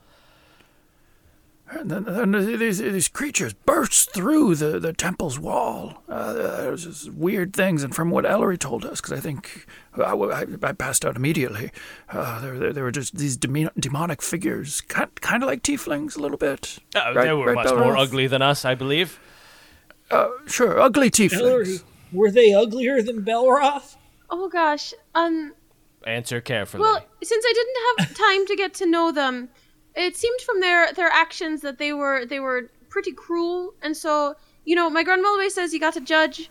[1.68, 6.03] And then, then these, these creatures burst through the, the temple's wall.
[6.07, 9.66] Uh, there was just weird things, and from what Ellery told us, because I think
[9.97, 11.72] I, I, I passed out immediately,
[12.09, 16.16] uh, there, there, there were just these demi- demonic figures, kind, kind of like tieflings
[16.16, 16.78] a little bit.
[16.95, 17.80] Uh, Right- they were right, much Belroth?
[17.84, 19.20] more ugly than us, I believe.
[20.11, 21.39] Uh, sure, ugly tieflings.
[21.41, 21.80] Ellery,
[22.13, 23.95] were they uglier than Belroth?
[24.30, 24.93] Oh gosh.
[25.16, 25.53] Um.
[26.05, 26.82] Answer carefully.
[26.82, 29.49] Well, since I didn't have time to get to know them,
[29.96, 34.36] it seemed from their their actions that they were they were pretty cruel, and so
[34.66, 36.50] you know, my grandma always says you got to judge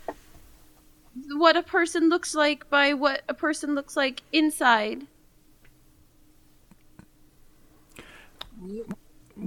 [1.33, 5.07] what a person looks like by what a person looks like inside.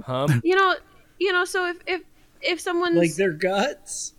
[0.04, 0.28] huh?
[0.44, 0.76] You know,
[1.18, 1.44] you know.
[1.44, 2.02] So if if
[2.40, 4.14] if someone's Like their guts?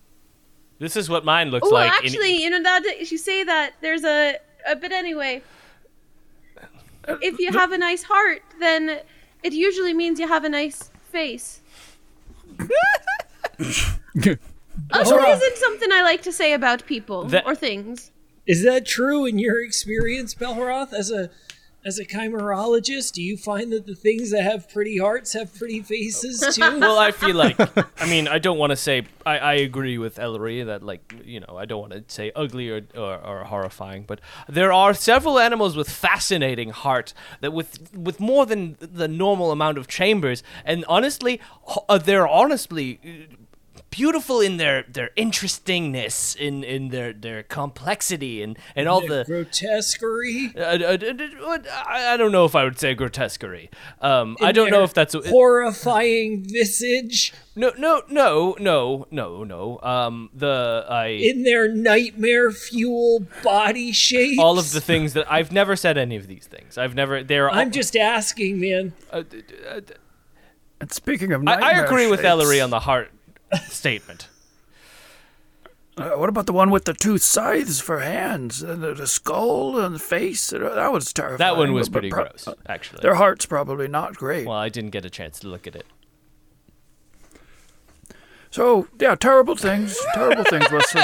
[0.80, 2.00] This is what mine looks oh, well, like.
[2.00, 5.42] in- actually, you know that if you say that, there's a a but anyway.
[7.22, 9.00] If you have a nice heart, then
[9.44, 11.62] it usually means you have a nice face.
[15.04, 18.12] So it isn't something I like to say about people That- or things.
[18.48, 20.92] Is that true in your experience, Belroth?
[20.94, 21.30] As a
[21.86, 25.82] as a chimerologist, do you find that the things that have pretty hearts have pretty
[25.82, 26.80] faces too?
[26.80, 27.58] well, I feel like
[28.02, 31.40] I mean I don't want to say I, I agree with Ellery that like you
[31.40, 35.40] know I don't want to say ugly or, or or horrifying, but there are several
[35.40, 40.84] animals with fascinating heart that with with more than the normal amount of chambers, and
[40.88, 41.40] honestly,
[41.88, 43.00] uh, they're honestly.
[43.92, 50.54] Beautiful in their, their interestingness, in, in their, their complexity, and, and all the grotesquerie,
[50.56, 53.70] uh, uh, d- d- I I don't know if I would say grotesquerie.
[54.00, 59.80] Um, I don't know if that's horrifying visage, no, no, no, no, no, no.
[59.82, 64.40] Um, the I in their nightmare fuel body shapes.
[64.40, 66.78] all of the things that I've never said any of these things.
[66.78, 67.24] I've never.
[67.24, 67.50] They're.
[67.50, 68.94] I'm all, just asking, man.
[69.12, 69.82] uh, d- d- uh,
[70.80, 73.12] And speaking of I, I nightmare agree with Ellery on the heart
[73.70, 74.28] statement.
[75.98, 79.78] Uh, what about the one with the two scythes for hands, and the, the skull
[79.80, 80.54] and the face?
[80.54, 81.40] Uh, That was terrifying.
[81.40, 83.02] That one was but- pretty but gross, actually.
[83.02, 84.48] Their heart's probably not great.
[84.48, 85.86] Well, I didn't get a chance to look at it.
[88.52, 89.98] So yeah, terrible things.
[90.14, 90.72] terrible things.
[90.72, 91.02] Listen,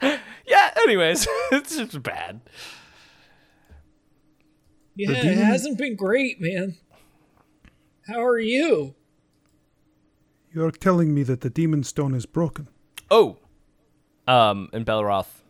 [0.46, 0.70] Yeah.
[0.84, 2.40] Anyways, it's just bad.
[4.94, 6.76] Yeah, it hasn't been great, man.
[8.06, 8.94] How are you?
[10.54, 12.68] You're telling me that the demon stone is broken.
[13.10, 13.38] Oh.
[14.26, 15.42] Um, and Belroth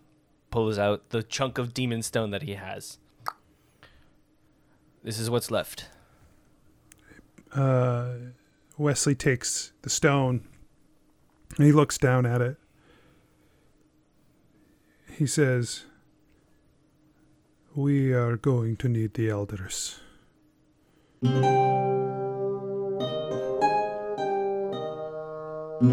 [0.50, 2.98] pulls out the chunk of demon stone that he has.
[5.03, 5.88] This is what's left.
[7.53, 8.12] Uh,
[8.78, 10.46] Wesley takes the stone
[11.57, 12.57] and he looks down at it.
[15.11, 15.84] He says,
[17.74, 19.98] We are going to need the elders.
[25.83, 25.89] Hey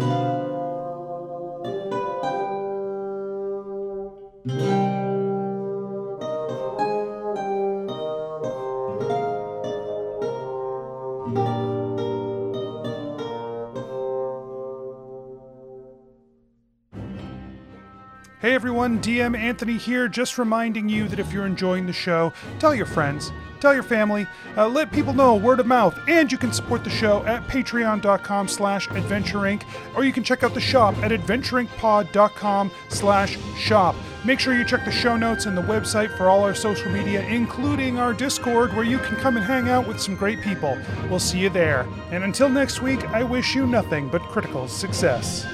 [18.54, 22.86] everyone, DM Anthony here, just reminding you that if you're enjoying the show, tell your
[22.86, 23.32] friends.
[23.60, 26.90] Tell your family, uh, let people know word of mouth, and you can support the
[26.90, 29.62] show at patreon.com slash adventureinc,
[29.94, 33.94] or you can check out the shop at adventureincpod.com slash shop.
[34.24, 37.22] Make sure you check the show notes and the website for all our social media,
[37.22, 40.76] including our Discord, where you can come and hang out with some great people.
[41.08, 41.86] We'll see you there.
[42.10, 45.46] And until next week, I wish you nothing but critical success.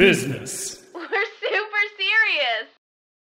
[0.00, 0.69] Business.